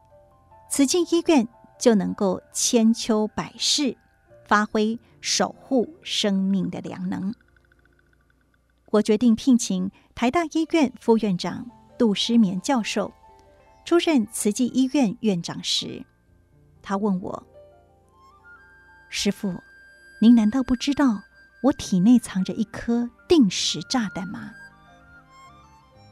[0.70, 1.48] 慈济医院
[1.80, 3.98] 就能够千秋百世，
[4.46, 7.34] 发挥守护生命的良能。
[8.92, 11.66] 我决定聘请台大医院副院长
[11.98, 13.12] 杜诗绵教授
[13.86, 16.06] 出任慈济医院院长时，
[16.84, 17.44] 他问我
[19.10, 19.52] ：“师父，
[20.22, 21.24] 您难道不知道？”
[21.64, 24.52] 我体内藏着一颗定时炸弹吗？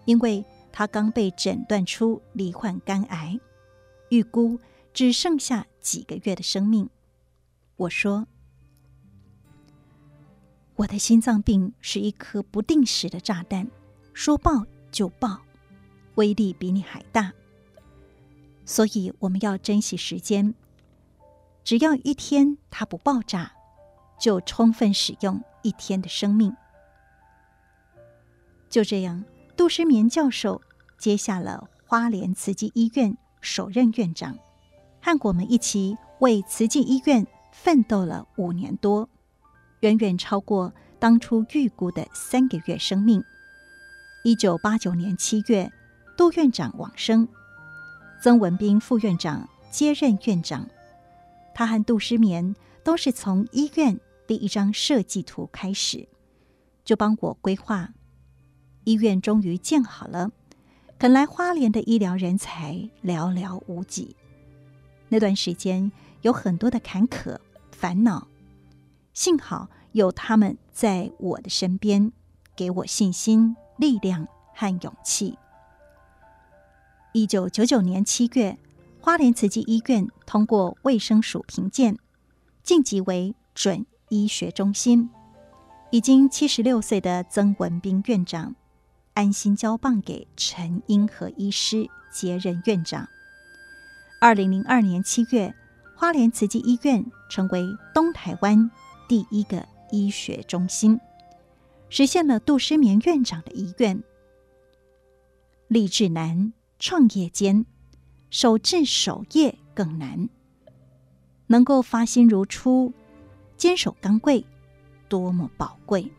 [0.06, 3.38] 因为他刚被诊断出罹患肝癌，
[4.10, 4.58] 预估
[4.94, 6.90] 只剩下几个月的生命。
[7.76, 8.28] 我说
[10.78, 13.70] ：“我的心脏病是一颗不定时的炸弹，
[14.14, 15.42] 说爆就爆，
[16.16, 17.34] 威力比你还大。
[18.66, 20.56] 所以我们要珍惜时间，
[21.66, 23.52] 只要一天它不爆炸。”
[24.22, 26.56] 就充分使用一天的生命。
[28.70, 29.26] 就这样，
[29.58, 30.62] 杜诗绵教授
[30.98, 34.38] 接下了花莲慈济医院首任院长，
[35.02, 39.10] 和我们一起为慈济医院奋斗了五年多，
[39.80, 43.22] 远远超过当初预估的三个月生命。
[44.24, 45.70] 一九八九年七月，
[46.16, 47.28] 杜院长往生，
[48.22, 50.70] 曾文彬副院长接任院长。
[51.54, 54.00] 他和杜诗眠都是从医院。
[54.32, 56.08] 第一张设计图开始，
[56.86, 57.90] 就帮我规划。
[58.86, 60.32] 医院终于建好了，
[60.98, 64.16] 肯来花莲的医疗人才寥寥无几。
[65.10, 65.92] 那段时间
[66.22, 67.38] 有很多的坎坷
[67.74, 68.30] 烦恼，
[69.14, 72.14] 幸好有他们在我的身边，
[72.56, 75.38] 给我信心、力量和勇气。
[77.12, 78.58] 一九九九年七月，
[79.02, 81.98] 花莲慈济医院通过卫生署评鉴，
[82.64, 83.86] 晋级为准。
[84.12, 85.10] 医学中心，
[85.90, 88.54] 已经七十六岁的曾文彬院长
[89.14, 93.08] 安心交棒给陈英和医师接任院长。
[94.20, 95.56] 二零零二年七月，
[95.96, 98.70] 花莲慈济医院成为东台湾
[99.08, 101.00] 第一个医学中心，
[101.90, 104.04] 实现了杜诗绵院长的遗愿。
[105.70, 107.66] 立志难，创业艰，
[108.30, 110.28] 守志守业更难。
[111.48, 112.92] 能够发心如初。
[113.62, 114.44] 坚守岗位，
[115.08, 116.12] 多么宝贵！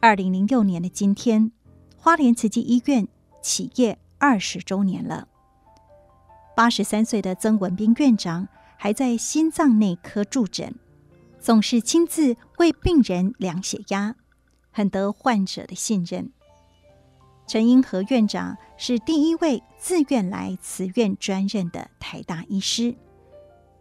[0.00, 1.52] 二零零六年的今天，
[1.98, 3.06] 花莲慈济医院
[3.42, 5.28] 启业二十周年了。
[6.56, 8.48] 八十三岁的曾文彬院长
[8.78, 10.74] 还在心脏内科住诊，
[11.38, 14.16] 总是亲自为病人量血压，
[14.70, 16.32] 很得患者的信任。
[17.46, 22.96] 陈英和院长是第一位自愿来慈院专任的台大医师。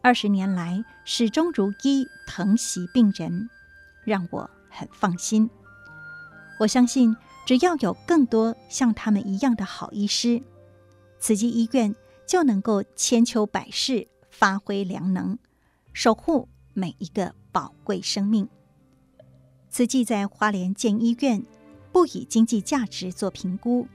[0.06, 3.50] 二十年来始终如一疼惜病人，
[4.04, 5.50] 让我很放心。
[6.60, 10.44] 我相信，只要有更多像他们一样的好医师，
[11.18, 11.96] 慈济医院
[12.28, 15.40] 就能够千秋百世发挥良能，
[15.92, 18.48] 守护每一个宝贵生命。
[19.72, 21.44] 慈济在花莲建医院，
[21.92, 23.88] 不以经济价值做评估，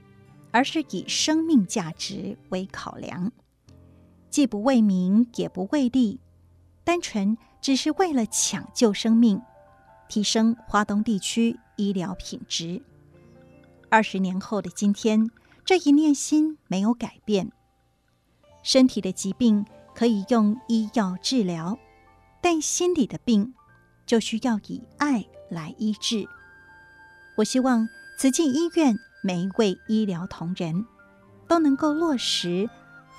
[0.51, 3.31] 而是以生命价值为考量。
[4.31, 6.21] 既不为名，也不为利，
[6.85, 9.43] 单纯只是为了抢救生命，
[10.09, 12.81] 提升华东地区医疗品质。
[13.89, 15.29] 二十年后的今天，
[15.65, 17.51] 这一念心没有改变。
[18.63, 21.77] 身体的疾病可以用医药治疗，
[22.41, 23.53] 但心里的病
[24.07, 26.29] 就需要以爱来医治。
[27.37, 30.87] 我希望慈济医院每一位医疗同仁
[31.49, 32.69] 都能够落实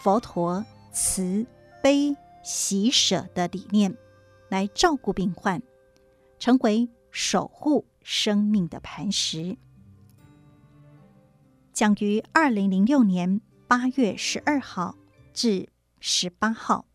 [0.01, 0.63] 佛陀。
[0.91, 1.45] 慈
[1.81, 3.97] 悲喜舍的理念，
[4.49, 5.61] 来照顾病患，
[6.37, 9.57] 成为守护生命的磐石。
[11.71, 14.95] 将于二零零六年八月十二号
[15.33, 15.69] 至
[15.99, 16.85] 十八号。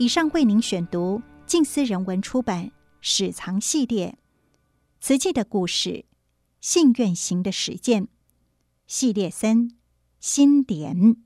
[0.00, 2.68] 以上为您选读静思人文出版
[3.02, 4.12] 《史藏系列》
[4.98, 6.06] 慈济的故事，
[6.58, 8.08] 信愿行的实践
[8.86, 9.72] 系列三
[10.18, 11.22] 新典。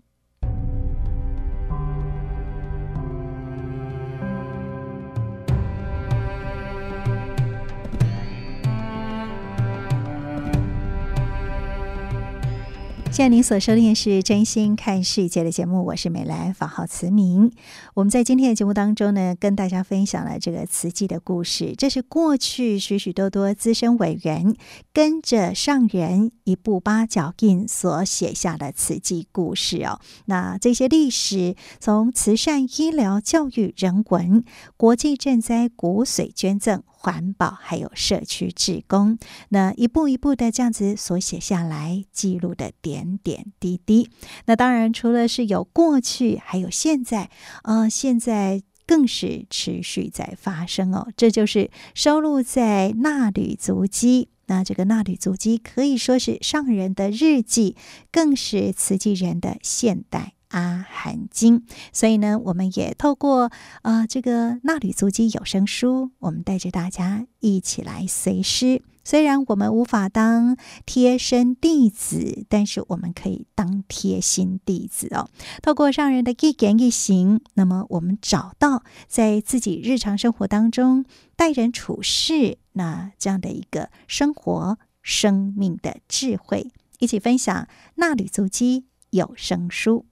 [13.15, 17.53] 现在您所收听的是《真心看世界》的节目，我是美兰，法号慈明。
[17.95, 21.75] 我们在今天的节目当中呢，跟大家分享了这个慈济的故事。
[21.79, 24.57] 这是过去许许多多资深委员
[24.93, 30.01] 跟着上人一步八脚印所写下的慈济故事哦。
[30.27, 34.45] 那这些历史，从慈善、医疗、教育、人文、
[34.77, 36.83] 国际赈灾、骨髓捐赠。
[37.05, 39.19] 环保还有社区志工，
[39.51, 44.09] 那一步一步的这样子所写下来记录的点点滴滴。
[44.47, 47.29] 那当然除了是有过去，还有现在，
[47.65, 51.09] 呃，现在更是持续在发生哦。
[51.15, 54.31] 这就是收录在《纳履足迹》。
[54.47, 57.77] 那这个《纳履足迹》可以说是上人的日记，
[58.13, 60.35] 更是慈济人的现代。
[60.49, 63.51] 阿含经，所以呢，我们也透过
[63.83, 68.81] 呃这个《纳履足迹》有声书，我们带着大家一起来随师。
[69.05, 75.29] 虽然我们无法当贴身弟子，但是我们可以当贴心弟子哦。
[75.63, 81.05] 透过上人的一言一行，那么我们找到在自己日常生活当中
[81.37, 87.55] 待人处事，那这样的一个生活生命的智慧，一起分享
[87.97, 88.81] 《纳履足迹》
[89.11, 90.07] 有声书。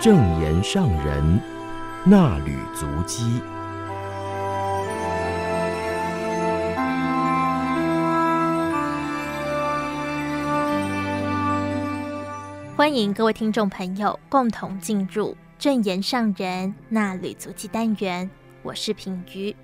[0.00, 1.40] 正言上人
[2.04, 3.22] 纳履足迹，
[12.76, 18.28] 欢迎各位听众朋友共同进入正言上人那履足迹单元。
[18.64, 19.54] 我是品瑜，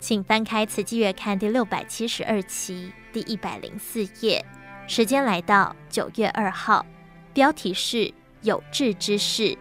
[0.00, 4.42] 请翻开《慈济月刊》第六百七十二期第一百零四页，
[4.86, 6.86] 时间来到九月二号，
[7.34, 9.54] 标题是“有志之士”。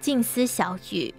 [0.00, 1.14] 静思小语，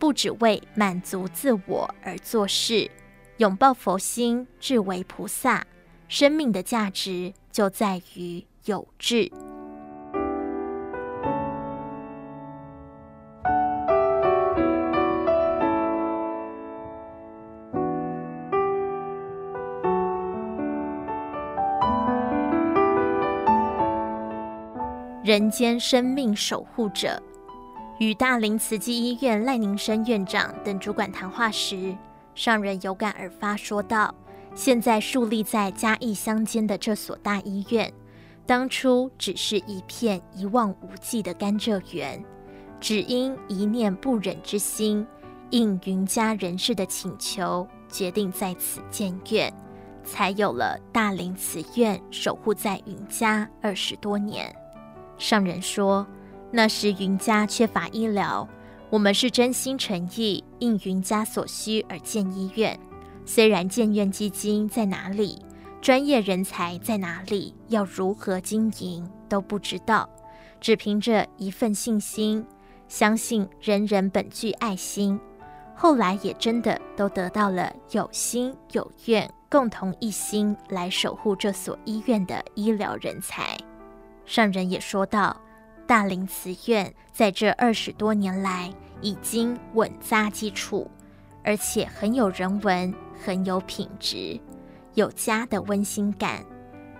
[0.00, 2.90] 不只为满足自我而做事，
[3.36, 5.64] 拥抱佛心，志为菩萨。
[6.08, 9.30] 生命的价值就在于有志。
[25.26, 27.20] 人间生命守护者。
[27.98, 31.96] 与大林慈济医院赖宁生院长等主管谈话时，
[32.36, 34.14] 上人有感而发，说道
[34.54, 37.92] ：“现在树立在嘉义乡间的这所大医院，
[38.46, 42.24] 当初只是一片一望无际的甘蔗园，
[42.78, 45.04] 只因一念不忍之心，
[45.50, 49.52] 应云家人士的请求，决定在此建院，
[50.04, 54.54] 才有了大林慈院，守护在云家二十多年。”
[55.18, 56.06] 上人说。
[56.52, 58.48] 那时云家缺乏医疗，
[58.88, 62.78] 我们是真心诚意应云家所需而建医院。
[63.24, 65.44] 虽然建院基金在哪里，
[65.82, 70.08] 专业人才在哪里，要如何经营都不知道，
[70.60, 72.46] 只凭着一份信心，
[72.88, 75.20] 相信人人本具爱心。
[75.74, 83.58] 后来也真的都得到了有心有愿、共同一心来守护这所医院的医疗人才。
[84.26, 85.40] 上人也说道。
[85.86, 88.68] 大林慈院在这二十多年来
[89.00, 90.90] 已经稳扎基础，
[91.44, 92.92] 而且很有人文，
[93.24, 94.40] 很有品质，
[94.94, 96.44] 有家的温馨感。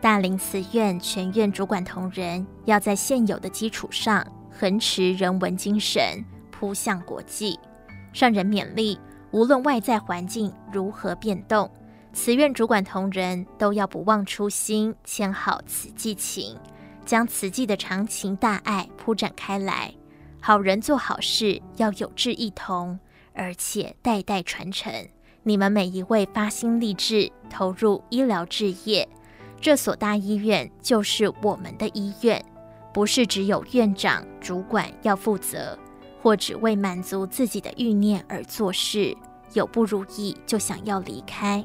[0.01, 4.25] 大林慈院全院主管同仁要在现有的基础上，
[4.57, 7.59] 恒持人文精神，扑向国际。
[8.13, 9.01] 上人勉励，
[9.33, 11.69] 无论外在环境如何变动，
[12.13, 16.57] 慈院主管同仁都要不忘初心，牵好慈济情，
[17.07, 19.95] 将慈济的长情大爱铺展开来。
[20.41, 22.99] 好人做好事要有志一同，
[23.33, 24.93] 而且代代传承。
[25.43, 29.09] 你们每一位发心立志投入医疗志业，
[29.61, 32.45] 这所大医院就是我们的医院，
[32.93, 35.79] 不是只有院长、主管要负责，
[36.21, 39.17] 或只为满足自己的欲念而做事，
[39.53, 41.65] 有不如意就想要离开。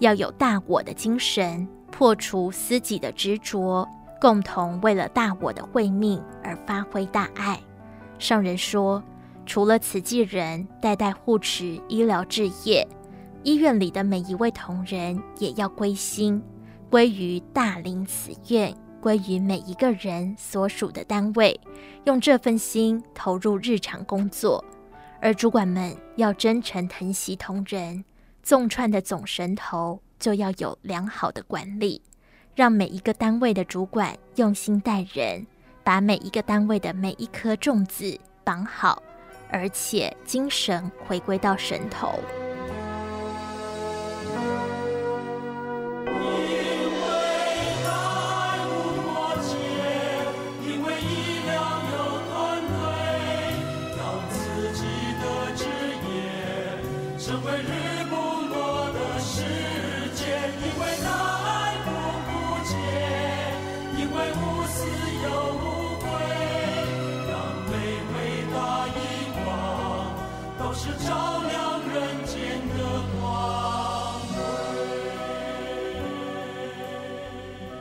[0.00, 3.88] 要有大我的精神，破除私己的执着，
[4.24, 7.60] 共同为了大我的慧命而发挥大爱。
[8.18, 9.02] 上人说，
[9.44, 12.88] 除了慈济人代代护持医疗置业，
[13.42, 16.42] 医院里的每一位同仁也要归心，
[16.88, 21.60] 归于大林慈院，归于每一个人所属的单位，
[22.04, 24.64] 用这份心投入日常工作。
[25.20, 28.02] 而主管们要真诚疼惜同仁。
[28.42, 32.00] 纵串的总神头就要有良好的管理，
[32.54, 35.44] 让每一个单位的主管用心待人，
[35.82, 39.02] 把每一个单位的每一颗种子绑好，
[39.50, 42.20] 而且精神回归到神头。
[50.62, 50.94] 因为，因为
[51.90, 51.94] 有
[52.30, 52.32] 团
[52.68, 52.74] 队，
[53.98, 54.00] 让
[54.30, 54.38] 自
[54.74, 54.80] 己
[55.18, 55.22] 的
[55.56, 55.64] 职
[56.06, 56.14] 业
[57.18, 58.54] 成为日不落
[58.92, 59.42] 的世
[60.14, 60.22] 界。
[60.62, 61.33] 因为那。
[70.84, 72.36] 是照亮人间
[72.76, 74.20] 的光。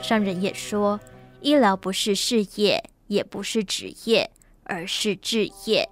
[0.02, 0.98] 商人也说，
[1.42, 4.32] 医疗不是事业，也不是职业，
[4.64, 5.90] 而是志业。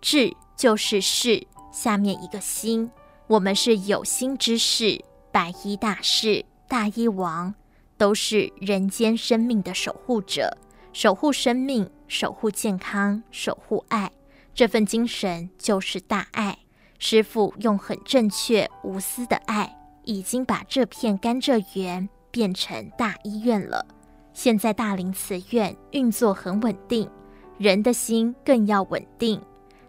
[0.00, 2.90] 志就是士，下面一个心。
[3.26, 7.54] 我们是有心之士，白衣大士、大医王，
[7.98, 10.56] 都是人间生命的守护者，
[10.94, 14.10] 守护生命，守护健康，守护爱。
[14.56, 16.58] 这份精神就是大爱。
[16.98, 22.08] 师父用很正确、无私的爱，已经把这片甘蔗园。
[22.28, 23.86] 变成大医院了。
[24.34, 27.08] 现在大林慈院运作很稳定，
[27.56, 29.40] 人的心更要稳定。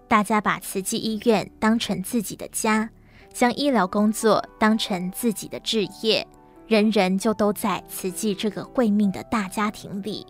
[0.07, 2.89] 大家把慈济医院当成自己的家，
[3.33, 6.25] 将医疗工作当成自己的志业，
[6.67, 10.25] 人人就都在慈济这个慧命的大家庭里，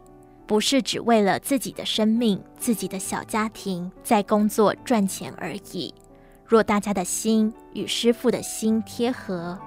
[0.48, 5.94] 不是只为了自己的生命、自己的小家庭在工作赚钱而已。
[6.46, 9.60] 若大家的心与师父的心贴合，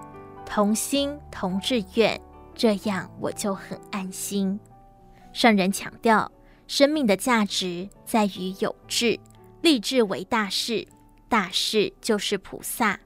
[0.46, 2.18] 同心同志愿。
[2.54, 4.58] 这样我就很安心。
[5.32, 6.30] 圣人强调，
[6.66, 9.20] 生命的价值在于有志，
[9.62, 10.86] 立志为大事。
[11.28, 12.98] 大事就是菩萨。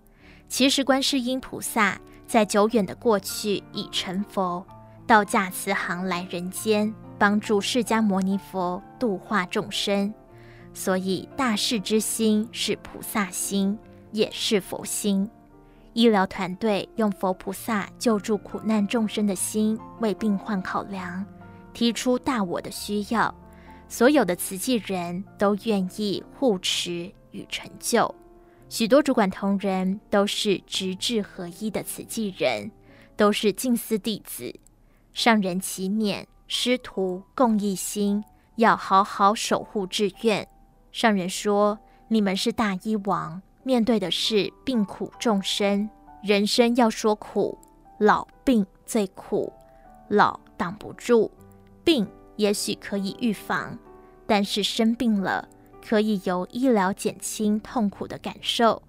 [0.49, 4.65] 其实，观世音菩萨在久远的过去已成佛，
[5.07, 10.13] 到驾慈航来人间，帮助释迦牟尼佛度化众生。
[10.73, 13.79] 所以，大事之心是菩萨心，
[14.13, 15.31] 也是佛心。
[15.93, 21.25] 医疗团队用佛菩萨救助苦难众生的心为病患考量，
[21.73, 23.33] 提出大我的需要，
[23.89, 28.13] 所有的慈济人都愿意护持与成就。
[28.69, 32.73] 许多主管同仁都是直志合一的慈济人，
[33.17, 34.53] 都是静思弟子。
[35.13, 36.25] 上人祈勉
[36.57, 38.23] 师徒共一心，
[38.55, 40.47] 要好好守护志愿。
[40.93, 45.91] 上人说：“你们是大医王。”面对的是病苦众生，
[46.23, 47.59] 人生要说苦，
[47.99, 49.53] 老病最苦，
[50.07, 51.29] 老挡不住，
[51.83, 53.77] 病也许可以预防，
[54.25, 55.49] 但是生病了，
[55.85, 58.81] 可以由医疗减轻痛苦的感受。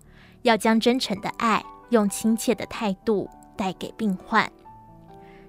[0.43, 4.47] 要将真诚的爱，用亲切的态度带给病患。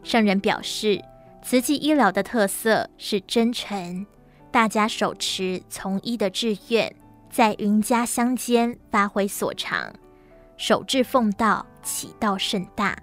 [0.03, 1.05] 上人表示，
[1.49, 4.05] 慈济医疗的特色是真诚，
[4.51, 6.93] 大家手持从医的志愿。
[7.31, 9.95] 在云家乡间发挥所长，
[10.57, 12.99] 守志奉道，启道甚大。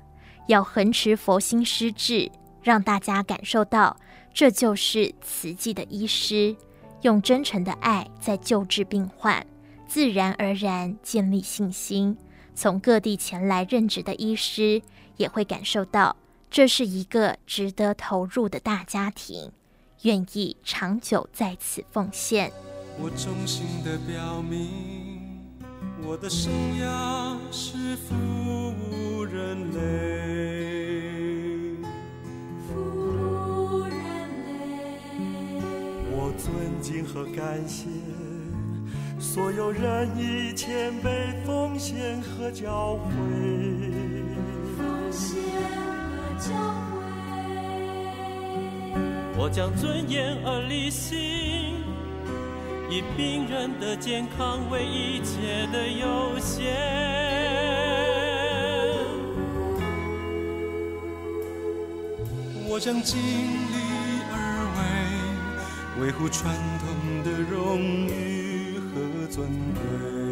[0.48, 2.30] 要恒持佛心施志，
[2.62, 3.96] 让大家感受到
[4.34, 6.54] 这就是慈济的医师，
[7.04, 9.48] 用真诚的爱在救治病患，
[9.88, 12.18] 自然而然建立信心。
[12.54, 14.82] 从各地前来任职的医师
[15.16, 16.14] 也会感受到
[16.54, 19.52] 这是一个值得投入的大家庭，
[20.04, 22.54] 愿意长久在此奉献。
[23.00, 25.42] 我衷心的表明，
[26.06, 28.14] 我的生涯是服
[28.70, 29.80] 务人类。
[32.68, 33.98] 服务人
[35.18, 35.24] 类。
[36.12, 37.88] 我尊敬和感谢
[39.20, 42.52] 所有人以谦卑奉献和
[46.40, 46.56] 教诲。
[49.38, 51.18] 我将尊严而理性，
[52.90, 56.74] 以病人的健康为一切的优先。
[62.70, 63.78] 我将尽力
[64.32, 64.36] 而
[66.00, 66.88] 为，维护传统
[67.24, 70.23] 的荣誉和尊贵。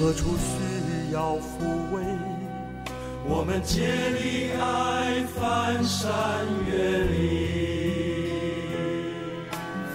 [0.00, 2.00] 何处需要抚慰？
[3.26, 7.18] 我们竭力爱，翻山越岭，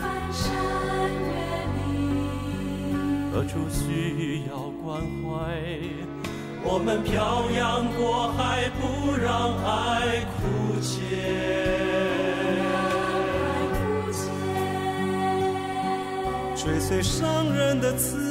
[0.01, 0.43] 翻山
[1.23, 1.31] 越
[1.77, 1.87] 岭。
[3.31, 5.31] 何处需要关怀？
[6.65, 8.83] 我们漂洋过海，不
[9.15, 10.43] 让爱枯
[10.81, 10.91] 竭。
[16.57, 18.22] 追随伤人的慈悲。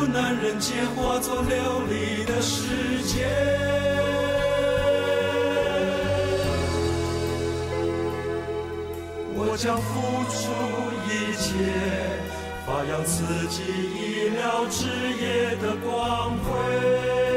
[0.00, 3.26] 苦难人间化作流离的世界。
[9.34, 10.40] 我将付出
[11.04, 11.52] 一切，
[12.64, 13.60] 发扬自己
[13.94, 14.88] 医疗事
[15.20, 17.29] 业的光辉。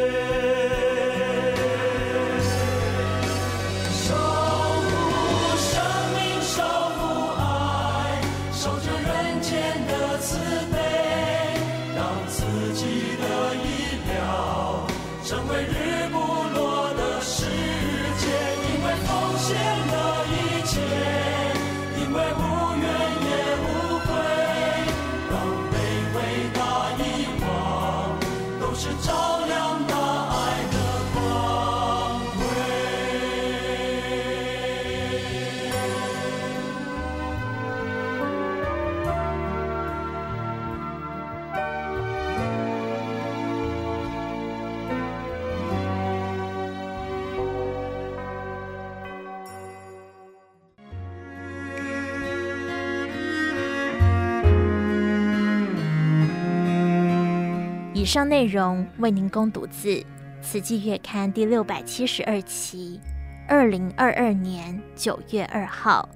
[58.04, 59.88] 以上内容为您供读自
[60.42, 63.00] 《慈济月刊》第六百七十二期，
[63.48, 66.10] 二零二二年九月二号，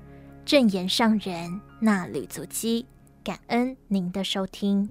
[0.44, 2.86] 正言上人衲履足基。
[3.24, 4.90] 感恩您的收听。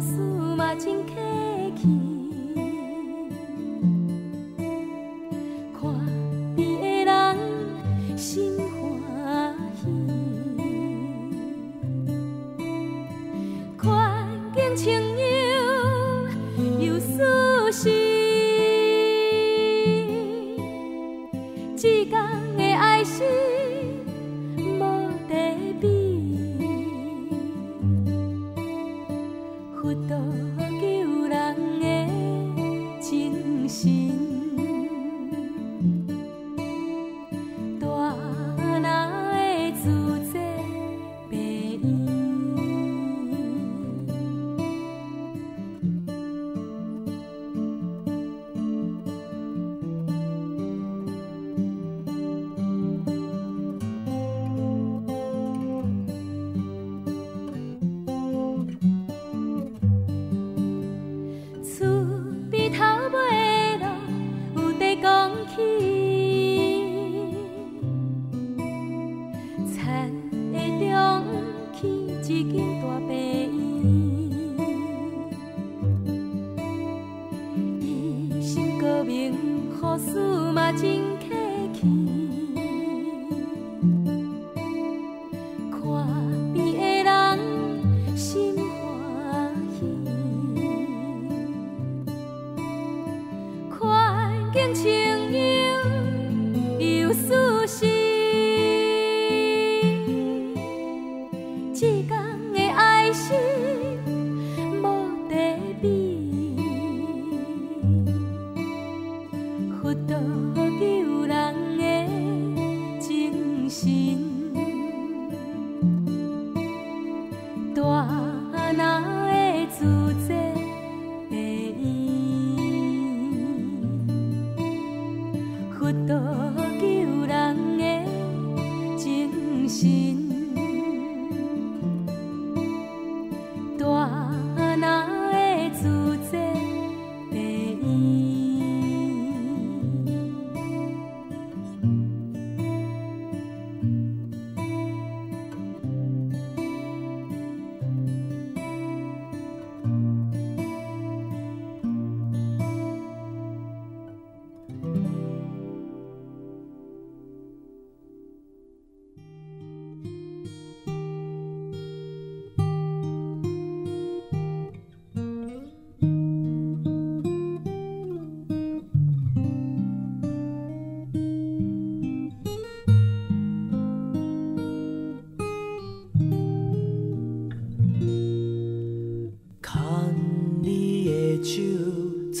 [0.00, 0.16] 好事
[0.56, 1.04] 嘛真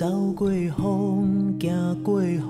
[0.00, 0.48] 走过
[0.78, 2.40] 风，行过雨，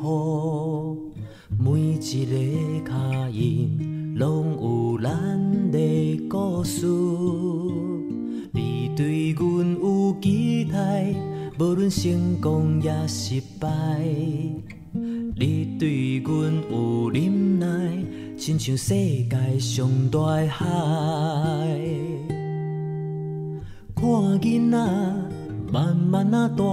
[1.59, 5.11] 每一个脚印拢有咱
[5.73, 6.87] 的故事。
[8.53, 11.13] 你对阮有期待，
[11.59, 13.69] 无论成功也失败。
[14.93, 17.67] 你对阮有忍耐，
[18.37, 20.69] 亲像世界上大海。
[23.97, 24.05] 看
[24.41, 24.79] 囡仔
[25.73, 26.65] 慢慢啊大，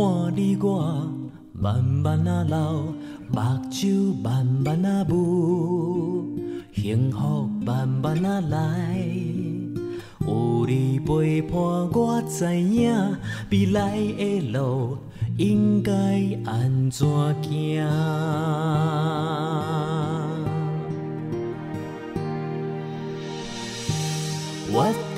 [0.00, 1.12] 看你我
[1.52, 2.72] 慢慢啊老，
[3.30, 3.38] 目
[3.70, 6.38] 睭慢慢啊雾，
[6.72, 8.98] 幸福慢慢啊来。
[10.26, 11.60] 有你陪伴，
[11.92, 13.18] 我知影
[13.50, 14.96] 未来的路
[15.36, 15.92] 应该
[16.46, 17.06] 安怎
[17.42, 17.86] 行。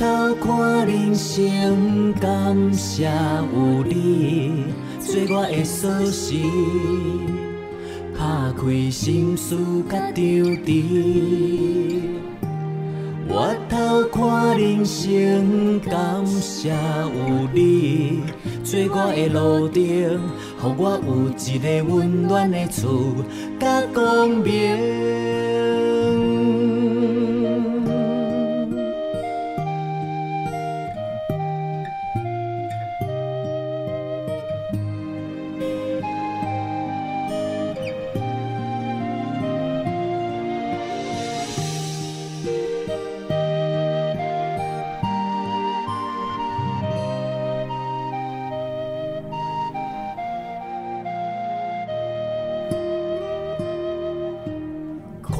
[0.03, 4.65] 头看人生，感谢有你
[4.99, 6.43] 做我的锁匙，
[8.19, 9.57] 打开心事
[9.89, 12.03] 甲张弛。
[13.29, 18.23] 我头看人生，感谢有你
[18.65, 20.19] 做我的路灯，予
[20.79, 23.15] 我有一个温暖的厝
[23.61, 24.51] 甲光明。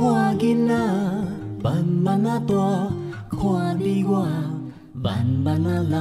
[0.03, 0.75] 看囡仔
[1.63, 2.53] 慢慢啊大，
[3.31, 4.27] 看你我
[4.93, 6.01] 慢慢啊老，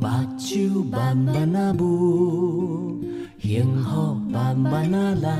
[0.00, 0.08] 目
[0.38, 3.02] 睭慢慢啊雾，
[3.38, 5.30] 幸福慢慢啊来。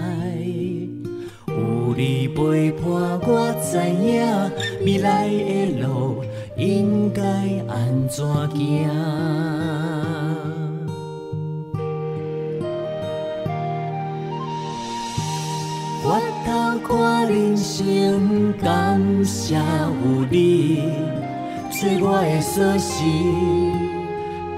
[1.46, 2.82] 有你陪伴，
[3.22, 4.20] 我知影
[4.84, 6.22] 未来的路
[6.58, 7.22] 应该
[7.68, 8.86] 安怎行。
[17.00, 20.82] 我人生，感谢有你
[21.70, 23.04] 做我的锁匙，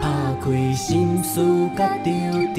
[0.01, 0.09] 打
[0.41, 1.39] 开心事
[1.77, 2.09] 甲张
[2.55, 2.57] 弛。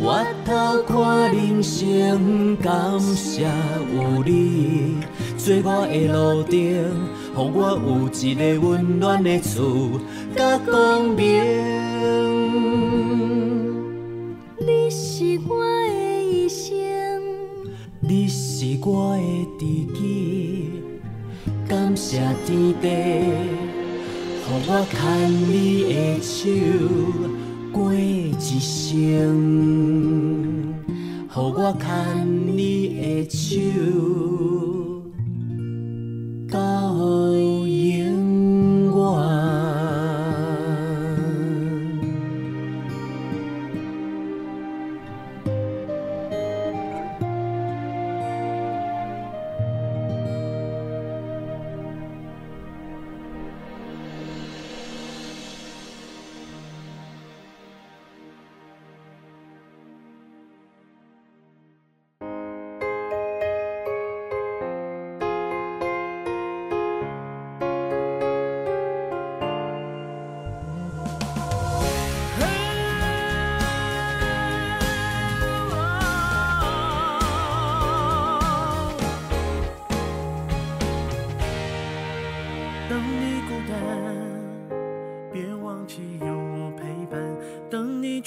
[0.00, 4.98] 我头看人生，感谢有你
[5.36, 10.00] 做我的路灯，予我有一个温暖的厝
[10.36, 11.24] 甲光明。
[14.60, 15.56] 你是我，
[18.08, 19.22] 你是我的
[19.58, 19.64] 知
[19.98, 20.70] 己，
[21.68, 24.96] 感谢天地，予我牵
[25.50, 25.52] 你
[25.92, 26.48] 的手
[27.72, 29.02] 过一生，
[31.28, 31.84] 予我牵
[32.56, 32.60] 你
[32.94, 33.44] 的手
[36.48, 36.56] 到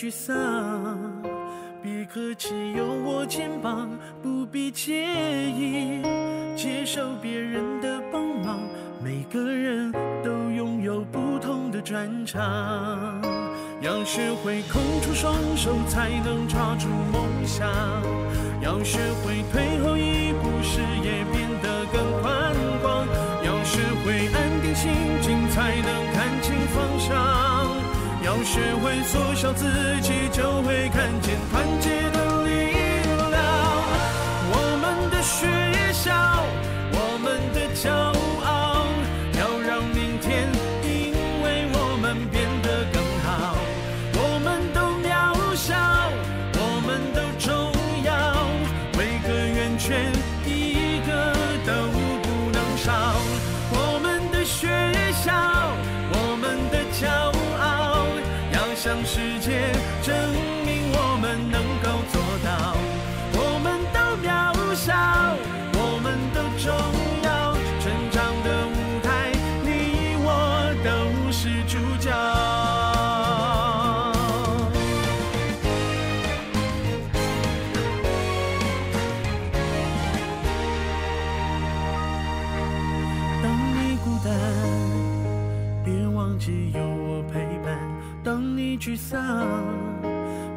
[0.10, 0.34] 沮丧，
[1.84, 3.88] 别客气，有我肩膀，
[4.24, 5.06] 不必介
[5.52, 6.02] 意
[6.56, 8.60] 接受别人的帮忙。
[9.04, 9.92] 每个人
[10.24, 12.42] 都拥有不同的专长，
[13.82, 17.70] 要学会空出双手，才能抓住梦想；
[18.64, 23.06] 要学会退后一步，视野变得更宽广；
[23.46, 24.92] 要学会安定心
[25.22, 27.14] 境，才能看清方向；
[28.26, 29.66] 要学会缩笑自
[30.02, 31.10] 己，就会看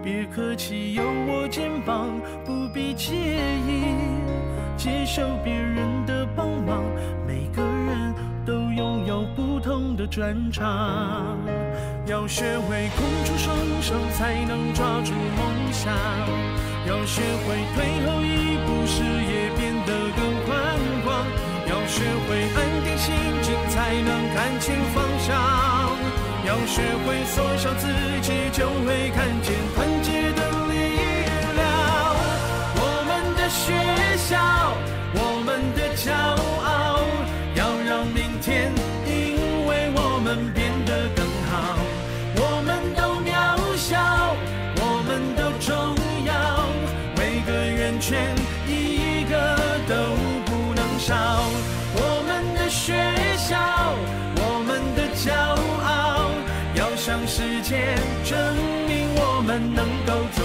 [0.03, 2.09] 别客气，有我肩膀，
[2.45, 3.95] 不必介意
[4.77, 6.83] 接受别人的帮忙。
[7.27, 8.15] 每个人
[8.45, 11.39] 都拥有不同的专长，
[12.07, 15.95] 要学会空出双手，才能抓住梦想。
[16.85, 21.25] 要学会退后一步，视野变得更宽广。
[21.71, 25.82] 要学会安定心境，才能看清方向。
[26.45, 27.87] 要学会缩小自
[28.21, 30.75] 己，就会看见团结的力
[31.55, 31.61] 量。
[32.75, 33.73] 我们的学
[34.17, 34.77] 校，
[35.15, 36.99] 我们的骄傲，
[37.55, 38.73] 要让明天
[39.07, 41.79] 因为我们变得更好。
[42.37, 43.31] 我们都渺
[43.77, 44.35] 小，
[44.77, 45.95] 我们都重
[46.27, 46.67] 要，
[47.17, 48.35] 每个圆圈
[48.67, 49.95] 一个都
[50.47, 51.42] 不能少。
[60.15, 60.42] 们能